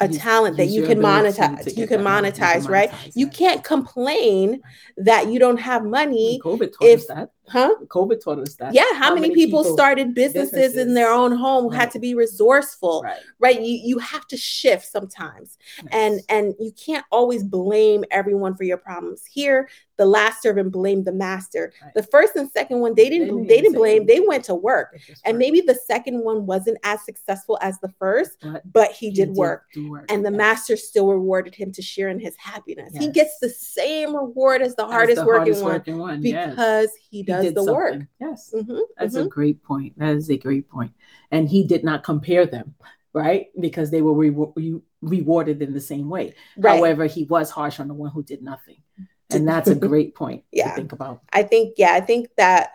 a 0.00 0.08
talent 0.08 0.56
that 0.58 0.66
you 0.66 0.86
can 0.86 0.98
monetize. 0.98 1.76
You 1.76 1.86
can 1.86 2.00
monetize, 2.00 2.56
you 2.56 2.62
can 2.62 2.70
right? 2.72 2.90
Monetize 2.90 3.12
you 3.14 3.28
can't 3.28 3.64
complain 3.64 4.60
that 4.98 5.28
you 5.28 5.38
don't 5.38 5.58
have 5.58 5.84
money. 5.84 6.40
COVID 6.42 6.72
taught 6.72 6.86
if, 6.86 7.00
us 7.00 7.06
that. 7.06 7.30
Huh? 7.48 7.74
COVID 7.86 8.22
taught 8.22 8.38
us 8.38 8.54
that. 8.56 8.74
Yeah. 8.74 8.82
How, 8.94 8.94
how 8.94 9.14
many, 9.14 9.28
many, 9.28 9.34
people, 9.34 9.64
started 9.64 10.14
businesses, 10.14 10.50
businesses, 10.50 10.76
in 10.76 10.94
their 10.94 11.12
own 11.12 11.32
home, 11.32 11.68
right. 11.68 11.80
had 11.80 11.90
to 11.92 11.98
be 11.98 12.14
resourceful, 12.14 13.02
right? 13.02 13.20
right? 13.38 13.60
You, 13.60 13.80
you 13.82 13.98
have 13.98 14.26
to 14.28 14.36
shift 14.36 14.86
sometimes. 14.86 15.58
And 15.90 16.20
and 16.28 16.54
you 16.58 16.72
can't 16.72 17.04
always 17.10 17.42
blame 17.42 18.04
everyone 18.10 18.56
for 18.56 18.64
your 18.64 18.78
problems. 18.78 19.24
Here, 19.24 19.68
the 19.96 20.06
last 20.06 20.42
servant 20.42 20.72
blamed 20.72 21.04
the 21.04 21.12
master. 21.12 21.72
Right. 21.82 21.94
The 21.94 22.02
first 22.02 22.36
and 22.36 22.50
second 22.50 22.80
one, 22.80 22.94
they 22.94 23.08
didn't 23.08 23.26
they 23.26 23.32
didn't, 23.32 23.48
they 23.48 23.60
didn't 23.60 23.74
blame, 23.74 24.06
they 24.06 24.20
went 24.20 24.44
to 24.44 24.54
work. 24.54 24.98
And 25.24 25.38
maybe 25.38 25.60
the 25.60 25.74
second 25.74 26.22
one 26.22 26.46
wasn't 26.46 26.78
as 26.84 27.04
successful 27.04 27.58
as 27.62 27.78
the 27.80 27.88
first, 27.98 28.36
but, 28.42 28.72
but 28.72 28.92
he, 28.92 29.10
he, 29.10 29.14
did, 29.14 29.30
work. 29.30 29.64
work. 29.88 30.06
And 30.08 30.24
the 30.24 30.30
yes. 30.30 30.38
master 30.38 30.76
still 30.76 31.08
rewarded 31.08 31.54
him 31.54 31.72
to 31.72 31.82
share 31.82 32.08
in 32.08 32.20
his 32.20 32.36
happiness. 32.36 32.90
Yes. 32.94 33.04
He 33.04 33.10
gets 33.10 33.38
the 33.40 33.48
same 33.48 34.14
reward 34.14 34.62
as 34.62 34.74
the 34.76 34.86
hardest, 34.86 35.20
the 35.20 35.26
working, 35.26 35.54
hardest 35.54 35.62
one 35.62 35.72
working, 35.72 35.98
one 35.98 36.20
because 36.20 36.90
he 37.10 37.22
does 37.22 37.35
does 37.42 37.54
the 37.54 37.64
something. 37.64 37.74
work. 37.74 38.02
Yes, 38.20 38.52
mm-hmm, 38.54 38.78
that's 38.98 39.14
mm-hmm. 39.14 39.26
a 39.26 39.28
great 39.28 39.62
point. 39.62 39.98
That 39.98 40.14
is 40.14 40.30
a 40.30 40.36
great 40.36 40.68
point. 40.68 40.92
And 41.30 41.48
he 41.48 41.64
did 41.64 41.84
not 41.84 42.02
compare 42.02 42.46
them, 42.46 42.74
right? 43.12 43.46
Because 43.58 43.90
they 43.90 44.02
were 44.02 44.14
re- 44.14 44.30
re- 44.30 44.80
rewarded 45.02 45.62
in 45.62 45.72
the 45.72 45.80
same 45.80 46.08
way. 46.08 46.34
Right. 46.56 46.76
However, 46.76 47.06
he 47.06 47.24
was 47.24 47.50
harsh 47.50 47.80
on 47.80 47.88
the 47.88 47.94
one 47.94 48.10
who 48.10 48.22
did 48.22 48.42
nothing, 48.42 48.82
and 49.30 49.46
that's 49.48 49.68
a 49.68 49.74
great 49.74 50.14
point 50.14 50.44
yeah. 50.52 50.70
to 50.70 50.76
think 50.76 50.92
about. 50.92 51.22
I 51.32 51.42
think, 51.42 51.74
yeah, 51.76 51.92
I 51.92 52.00
think 52.00 52.28
that 52.36 52.70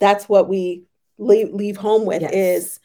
that's 0.00 0.28
what 0.28 0.48
we 0.48 0.84
leave, 1.18 1.52
leave 1.52 1.76
home 1.76 2.04
with 2.04 2.22
yes. 2.22 2.32
is 2.32 2.80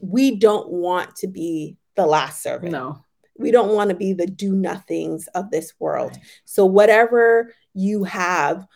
we 0.00 0.36
don't 0.36 0.68
want 0.70 1.16
to 1.16 1.26
be 1.26 1.76
the 1.96 2.06
last 2.06 2.42
servant. 2.42 2.72
No. 2.72 3.04
We 3.36 3.50
don't 3.50 3.74
want 3.74 3.90
to 3.90 3.96
be 3.96 4.12
the 4.12 4.26
do 4.26 4.54
nothings 4.54 5.26
of 5.28 5.50
this 5.50 5.72
world. 5.78 6.12
Right. 6.12 6.24
So, 6.44 6.66
whatever 6.66 7.54
you 7.72 8.04
have, 8.04 8.66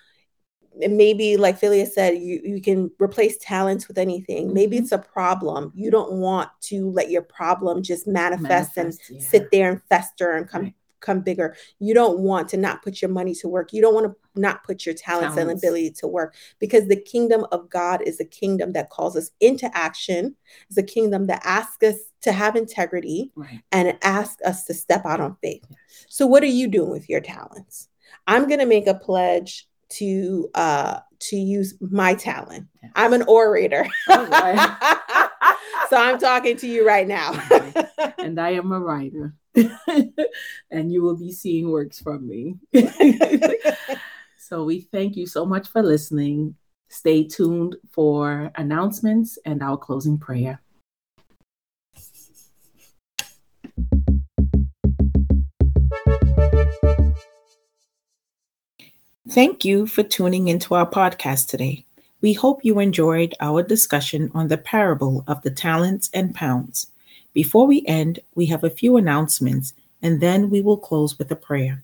maybe 0.77 1.37
like 1.37 1.61
Philia 1.61 1.87
said, 1.87 2.19
you, 2.19 2.41
you 2.45 2.61
can 2.61 2.91
replace 2.99 3.37
talents 3.39 3.89
with 3.89 3.99
anything. 3.99 4.47
Mm-hmm. 4.47 4.55
Maybe 4.55 4.77
it's 4.77 4.93
a 4.93 4.99
problem. 4.99 5.73
You 5.75 5.91
don't 5.91 6.13
want 6.13 6.51
to 6.63 6.91
let 6.91 7.11
your 7.11 7.23
problem 7.23 7.83
just 7.83 8.07
manifest, 8.07 8.77
manifest 8.77 8.79
and 9.11 9.21
yeah. 9.21 9.29
sit 9.29 9.51
there 9.51 9.71
and 9.71 9.83
fester 9.89 10.33
and 10.33 10.49
come 10.49 10.63
right. 10.63 10.75
come 11.01 11.21
bigger. 11.21 11.57
You 11.79 11.95
don't 11.95 12.21
want 12.21 12.49
to 12.51 12.57
not 12.57 12.83
put 12.83 13.01
your 13.01 13.11
money 13.11 13.35
to 13.37 13.49
work. 13.49 13.73
You 13.73 13.83
don't 13.83 13.95
want 13.95 14.07
to 14.07 14.41
not 14.41 14.65
put 14.65 14.85
your 14.85 14.95
talents, 14.95 15.37
talents, 15.37 15.39
and 15.39 15.59
ability 15.59 15.93
to 15.93 16.09
work 16.09 16.35
because 16.59 16.89
the 16.89 17.01
kingdom 17.01 17.47
of 17.53 17.71
God 17.71 18.03
is 18.03 18.19
a 18.21 18.25
kingdom 18.25 18.73
that 18.73 18.91
calls 18.91 19.17
us 19.17 19.31
into 19.41 19.71
action. 19.77 20.37
It's 20.69 20.79
a 20.79 20.83
kingdom 20.83 21.29
that 21.29 21.43
asks 21.45 21.87
us 21.87 21.97
to 22.23 22.33
have 22.33 22.57
integrity 22.57 23.31
right. 23.37 23.61
and 23.71 23.97
asks 24.03 24.43
us 24.43 24.65
to 24.65 24.75
step 24.75 25.05
out 25.07 25.21
on 25.21 25.37
faith. 25.43 25.65
Yes. 25.71 25.79
So 26.09 26.27
what 26.27 26.43
are 26.43 26.47
you 26.47 26.69
doing 26.69 26.91
with 26.91 27.09
your 27.09 27.21
talents? 27.21 27.89
I'm 28.27 28.49
going 28.49 28.61
to 28.61 28.67
make 28.67 28.87
a 28.87 28.95
pledge 28.95 29.69
to 29.99 30.49
uh 30.55 31.01
to 31.21 31.37
use 31.37 31.75
my 31.81 32.15
talent. 32.15 32.67
I'm 32.95 33.13
an 33.13 33.23
orator. 33.23 33.87
Right. 34.09 34.77
so 35.91 35.97
I'm 35.97 36.19
talking 36.19 36.57
to 36.59 36.67
you 36.67 36.87
right 36.87 37.07
now. 37.07 37.33
and 38.19 38.41
I 38.41 38.51
am 38.51 38.73
a 38.73 38.81
writer. 38.81 39.35
and 40.71 40.93
you 40.93 41.03
will 41.03 41.17
be 41.17 41.33
seeing 41.33 41.71
works 41.71 42.01
from 42.01 42.29
me. 42.29 42.57
so 44.39 44.65
we 44.65 44.81
thank 44.81 45.17
you 45.17 45.27
so 45.27 45.47
much 45.47 45.69
for 45.69 45.83
listening. 45.83 46.57
Stay 46.89 47.25
tuned 47.25 47.77
for 47.91 48.53
announcements 48.57 49.39
and 49.45 49.63
our 49.63 49.77
closing 49.77 50.19
prayer. 50.19 50.61
Thank 59.35 59.65
you 59.65 59.89
for 59.89 60.05
tuning 60.05 60.47
into 60.47 60.77
our 60.77 60.89
podcast 60.89 61.49
today. 61.49 61.85
We 62.21 62.35
hope 62.35 62.65
you 62.65 62.79
enjoyed 62.79 63.35
our 63.41 63.65
discussion 63.65 64.31
on 64.33 64.47
the 64.47 64.57
parable 64.57 65.25
of 65.27 65.43
the 65.43 65.51
talents 65.51 66.09
and 66.15 66.33
pounds. 66.33 66.87
Before 67.33 67.67
we 67.67 67.85
end, 67.85 68.21
we 68.37 68.47
have 68.47 68.63
a 68.63 68.71
few 68.71 68.97
announcements 68.97 69.75
and 70.01 70.21
then 70.21 70.51
we 70.51 70.61
will 70.61 70.77
close 70.77 71.19
with 71.19 71.33
a 71.33 71.35
prayer. 71.35 71.83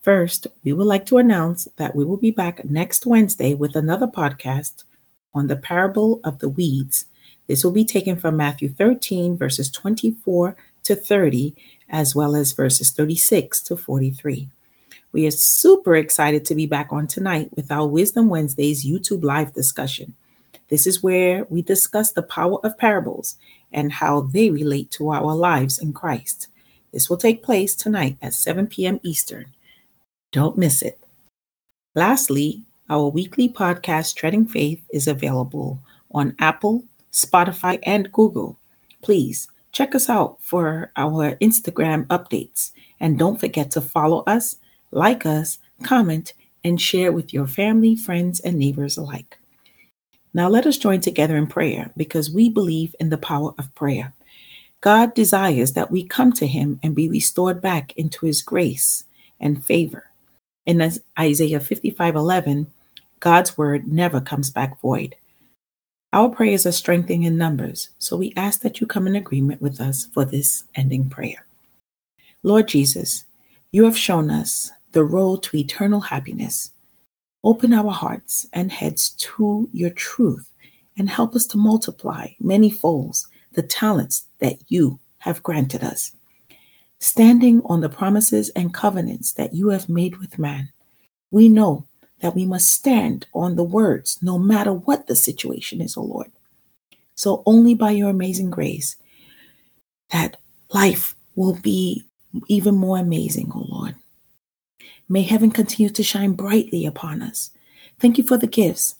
First, 0.00 0.46
we 0.64 0.72
would 0.72 0.86
like 0.86 1.04
to 1.08 1.18
announce 1.18 1.68
that 1.76 1.94
we 1.94 2.06
will 2.06 2.16
be 2.16 2.30
back 2.30 2.64
next 2.64 3.04
Wednesday 3.04 3.52
with 3.52 3.76
another 3.76 4.06
podcast 4.06 4.84
on 5.34 5.48
the 5.48 5.56
parable 5.56 6.22
of 6.24 6.38
the 6.38 6.48
weeds. 6.48 7.04
This 7.48 7.62
will 7.62 7.72
be 7.72 7.84
taken 7.84 8.16
from 8.16 8.38
Matthew 8.38 8.70
13, 8.70 9.36
verses 9.36 9.70
24 9.70 10.56
to 10.84 10.96
30, 10.96 11.54
as 11.90 12.14
well 12.14 12.34
as 12.34 12.52
verses 12.52 12.92
36 12.92 13.60
to 13.64 13.76
43. 13.76 14.48
We 15.12 15.26
are 15.26 15.30
super 15.30 15.96
excited 15.96 16.44
to 16.44 16.54
be 16.54 16.66
back 16.66 16.92
on 16.92 17.06
tonight 17.06 17.48
with 17.56 17.70
our 17.70 17.86
Wisdom 17.86 18.28
Wednesdays 18.28 18.84
YouTube 18.84 19.24
live 19.24 19.54
discussion. 19.54 20.14
This 20.68 20.86
is 20.86 21.02
where 21.02 21.46
we 21.48 21.62
discuss 21.62 22.12
the 22.12 22.22
power 22.22 22.58
of 22.62 22.76
parables 22.76 23.36
and 23.72 23.90
how 23.90 24.20
they 24.20 24.50
relate 24.50 24.90
to 24.92 25.08
our 25.10 25.34
lives 25.34 25.78
in 25.78 25.94
Christ. 25.94 26.48
This 26.92 27.08
will 27.08 27.16
take 27.16 27.42
place 27.42 27.74
tonight 27.74 28.18
at 28.20 28.34
7 28.34 28.66
p.m. 28.66 29.00
Eastern. 29.02 29.46
Don't 30.30 30.58
miss 30.58 30.82
it. 30.82 30.98
Lastly, 31.94 32.64
our 32.90 33.08
weekly 33.08 33.48
podcast, 33.48 34.14
Treading 34.14 34.46
Faith, 34.46 34.82
is 34.92 35.08
available 35.08 35.78
on 36.12 36.36
Apple, 36.38 36.84
Spotify, 37.12 37.78
and 37.82 38.12
Google. 38.12 38.58
Please 39.00 39.48
check 39.72 39.94
us 39.94 40.10
out 40.10 40.36
for 40.40 40.92
our 40.96 41.36
Instagram 41.36 42.06
updates. 42.08 42.72
And 43.00 43.18
don't 43.18 43.40
forget 43.40 43.70
to 43.70 43.80
follow 43.80 44.22
us, 44.26 44.56
like 44.90 45.26
us, 45.26 45.58
comment, 45.82 46.34
and 46.64 46.80
share 46.80 47.12
with 47.12 47.32
your 47.32 47.46
family, 47.46 47.94
friends, 47.94 48.40
and 48.40 48.58
neighbors 48.58 48.96
alike. 48.96 49.38
Now 50.34 50.48
let 50.48 50.66
us 50.66 50.78
join 50.78 51.00
together 51.00 51.36
in 51.36 51.46
prayer 51.46 51.90
because 51.96 52.30
we 52.30 52.48
believe 52.48 52.94
in 53.00 53.08
the 53.08 53.18
power 53.18 53.54
of 53.58 53.74
prayer. 53.74 54.12
God 54.80 55.14
desires 55.14 55.72
that 55.72 55.90
we 55.90 56.04
come 56.04 56.32
to 56.34 56.46
Him 56.46 56.78
and 56.82 56.94
be 56.94 57.08
restored 57.08 57.60
back 57.60 57.92
into 57.96 58.26
His 58.26 58.42
grace 58.42 59.04
and 59.40 59.64
favor. 59.64 60.10
In 60.66 60.80
Isaiah 61.18 61.60
55:11, 61.60 62.66
God's 63.20 63.58
word 63.58 63.88
never 63.88 64.20
comes 64.20 64.50
back 64.50 64.80
void. 64.80 65.16
Our 66.12 66.28
prayers 66.28 66.64
are 66.66 66.72
strengthening 66.72 67.24
in 67.24 67.36
numbers, 67.36 67.90
so 67.98 68.16
we 68.16 68.32
ask 68.36 68.60
that 68.60 68.80
you 68.80 68.86
come 68.86 69.06
in 69.06 69.16
agreement 69.16 69.60
with 69.60 69.80
us 69.80 70.06
for 70.06 70.24
this 70.24 70.64
ending 70.74 71.10
prayer. 71.10 71.44
Lord 72.42 72.68
Jesus, 72.68 73.24
you 73.72 73.84
have 73.84 73.98
shown 73.98 74.30
us 74.30 74.70
the 74.92 75.04
road 75.04 75.42
to 75.44 75.56
eternal 75.56 76.00
happiness. 76.00 76.70
Open 77.44 77.72
our 77.72 77.92
hearts 77.92 78.46
and 78.52 78.72
heads 78.72 79.10
to 79.10 79.68
your 79.72 79.90
truth 79.90 80.50
and 80.96 81.08
help 81.08 81.34
us 81.34 81.46
to 81.46 81.58
multiply 81.58 82.28
many 82.40 82.70
folds 82.70 83.28
the 83.52 83.62
talents 83.62 84.26
that 84.40 84.58
you 84.68 84.98
have 85.18 85.42
granted 85.42 85.82
us. 85.82 86.12
Standing 86.98 87.62
on 87.64 87.80
the 87.80 87.88
promises 87.88 88.48
and 88.50 88.74
covenants 88.74 89.32
that 89.34 89.54
you 89.54 89.68
have 89.68 89.88
made 89.88 90.16
with 90.16 90.38
man, 90.38 90.70
we 91.30 91.48
know 91.48 91.86
that 92.20 92.34
we 92.34 92.44
must 92.44 92.72
stand 92.72 93.26
on 93.32 93.54
the 93.54 93.64
words 93.64 94.18
no 94.20 94.38
matter 94.38 94.72
what 94.72 95.06
the 95.06 95.14
situation 95.14 95.80
is, 95.80 95.96
O 95.96 96.02
Lord. 96.02 96.30
So 97.14 97.42
only 97.46 97.74
by 97.74 97.92
your 97.92 98.10
amazing 98.10 98.50
grace 98.50 98.96
that 100.10 100.36
life 100.72 101.14
will 101.36 101.54
be 101.54 102.04
even 102.48 102.74
more 102.76 102.98
amazing, 102.98 103.52
O 103.54 103.64
Lord. 103.68 103.94
May 105.08 105.22
heaven 105.22 105.50
continue 105.50 105.90
to 105.90 106.02
shine 106.02 106.32
brightly 106.32 106.84
upon 106.84 107.22
us. 107.22 107.50
Thank 107.98 108.18
you 108.18 108.24
for 108.24 108.36
the 108.36 108.46
gifts 108.46 108.96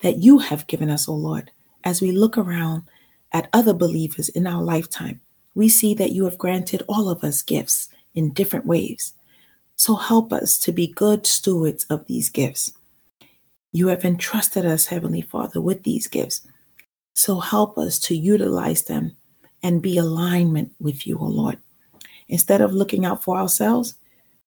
that 0.00 0.16
you 0.16 0.38
have 0.38 0.66
given 0.66 0.90
us, 0.90 1.08
O 1.08 1.14
Lord. 1.14 1.50
As 1.84 2.00
we 2.00 2.10
look 2.10 2.36
around 2.36 2.82
at 3.32 3.48
other 3.52 3.72
believers 3.72 4.28
in 4.28 4.46
our 4.46 4.62
lifetime, 4.62 5.20
we 5.54 5.68
see 5.68 5.94
that 5.94 6.12
you 6.12 6.24
have 6.24 6.36
granted 6.36 6.82
all 6.88 7.08
of 7.08 7.22
us 7.22 7.42
gifts 7.42 7.88
in 8.14 8.32
different 8.32 8.66
ways. 8.66 9.14
So 9.76 9.94
help 9.94 10.32
us 10.32 10.58
to 10.60 10.72
be 10.72 10.86
good 10.88 11.26
stewards 11.26 11.84
of 11.90 12.06
these 12.06 12.28
gifts. 12.28 12.72
You 13.72 13.88
have 13.88 14.04
entrusted 14.04 14.66
us, 14.66 14.86
Heavenly 14.86 15.20
Father, 15.20 15.60
with 15.60 15.82
these 15.82 16.06
gifts. 16.08 16.46
So 17.14 17.40
help 17.40 17.78
us 17.78 17.98
to 18.00 18.16
utilize 18.16 18.82
them 18.82 19.16
and 19.62 19.82
be 19.82 19.96
alignment 19.96 20.72
with 20.80 21.06
you, 21.06 21.18
O 21.18 21.24
Lord. 21.24 21.58
Instead 22.28 22.60
of 22.60 22.72
looking 22.72 23.04
out 23.04 23.22
for 23.22 23.36
ourselves, 23.36 23.94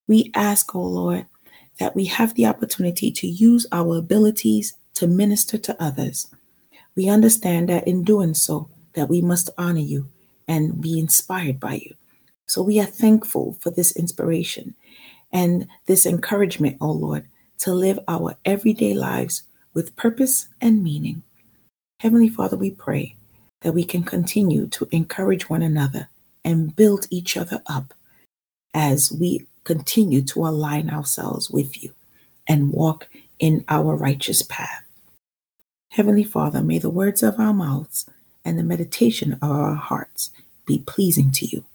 we 0.09 0.31
ask, 0.33 0.75
O 0.75 0.81
Lord, 0.81 1.27
that 1.79 1.95
we 1.95 2.05
have 2.05 2.33
the 2.33 2.47
opportunity 2.47 3.11
to 3.11 3.27
use 3.27 3.67
our 3.71 3.95
abilities 3.97 4.73
to 4.95 5.05
minister 5.07 5.57
to 5.59 5.81
others. 5.81 6.27
We 6.95 7.07
understand 7.07 7.69
that 7.69 7.87
in 7.87 8.03
doing 8.03 8.33
so, 8.33 8.67
that 8.93 9.07
we 9.07 9.21
must 9.21 9.51
honor 9.57 9.79
you 9.79 10.07
and 10.47 10.81
be 10.81 10.99
inspired 10.99 11.59
by 11.59 11.75
you. 11.75 11.95
So 12.47 12.63
we 12.63 12.79
are 12.79 12.85
thankful 12.85 13.55
for 13.61 13.69
this 13.69 13.95
inspiration 13.95 14.73
and 15.31 15.67
this 15.85 16.07
encouragement, 16.07 16.77
O 16.81 16.87
oh 16.87 16.91
Lord, 16.91 17.25
to 17.59 17.71
live 17.71 17.99
our 18.07 18.35
everyday 18.43 18.95
lives 18.95 19.43
with 19.75 19.95
purpose 19.95 20.47
and 20.59 20.83
meaning. 20.83 21.21
Heavenly 21.99 22.29
Father, 22.29 22.57
we 22.57 22.71
pray 22.71 23.15
that 23.61 23.73
we 23.73 23.83
can 23.83 24.03
continue 24.03 24.65
to 24.69 24.87
encourage 24.91 25.49
one 25.49 25.61
another 25.61 26.09
and 26.43 26.75
build 26.75 27.05
each 27.11 27.37
other 27.37 27.61
up 27.67 27.93
as 28.73 29.11
we 29.11 29.45
continue 29.69 30.23
to 30.23 30.47
align 30.47 30.89
ourselves 30.89 31.51
with 31.51 31.83
you 31.83 31.93
and 32.47 32.73
walk 32.73 33.07
in 33.37 33.63
our 33.67 33.95
righteous 33.95 34.41
path. 34.41 34.83
Heavenly 35.89 36.23
Father, 36.23 36.63
may 36.63 36.79
the 36.79 36.89
words 36.89 37.21
of 37.21 37.39
our 37.39 37.53
mouths 37.53 38.09
and 38.43 38.57
the 38.57 38.63
meditation 38.63 39.33
of 39.33 39.51
our 39.51 39.75
hearts 39.75 40.31
be 40.65 40.79
pleasing 40.79 41.29
to 41.33 41.45
you, 41.45 41.65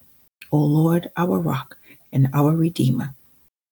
O 0.51 0.57
Lord, 0.57 1.09
our 1.15 1.39
rock 1.39 1.77
and 2.11 2.27
our 2.33 2.53
redeemer. 2.53 3.13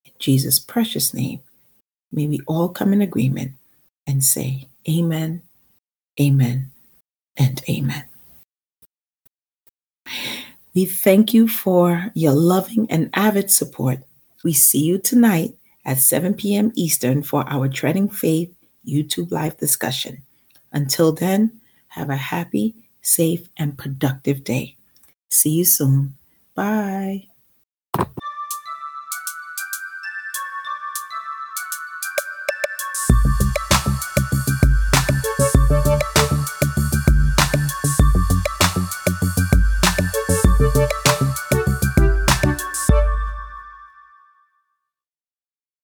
In 0.06 0.14
Jesus' 0.20 0.58
precious 0.58 1.14
name, 1.14 1.42
may 2.10 2.26
we 2.26 2.40
all 2.48 2.70
come 2.70 2.94
in 2.94 3.02
agreement 3.02 3.52
and 4.08 4.24
say, 4.24 4.70
Amen, 4.90 5.42
Amen, 6.18 6.72
and 7.36 7.62
Amen. 7.68 8.06
We 10.74 10.86
thank 10.86 11.34
you 11.34 11.50
for 11.50 12.10
your 12.14 12.34
loving 12.34 12.88
and 12.90 13.10
avid 13.14 13.52
support. 13.52 14.00
We 14.44 14.54
see 14.54 14.84
you 14.84 14.98
tonight 14.98 15.56
at 15.86 15.98
7 15.98 16.34
p.m. 16.34 16.72
Eastern 16.76 17.24
for 17.24 17.48
our 17.50 17.68
Treading 17.68 18.10
Faith 18.10 18.54
YouTube 18.86 19.32
live 19.32 19.58
discussion. 19.58 20.24
Until 20.72 21.14
then, 21.14 21.62
have 21.90 22.10
a 22.10 22.16
happy, 22.16 22.76
safe, 23.02 23.48
and 23.58 23.78
productive 23.78 24.44
day. 24.44 24.76
See 25.30 25.52
you 25.52 25.66
soon. 25.66 26.16
Bye. 26.56 27.28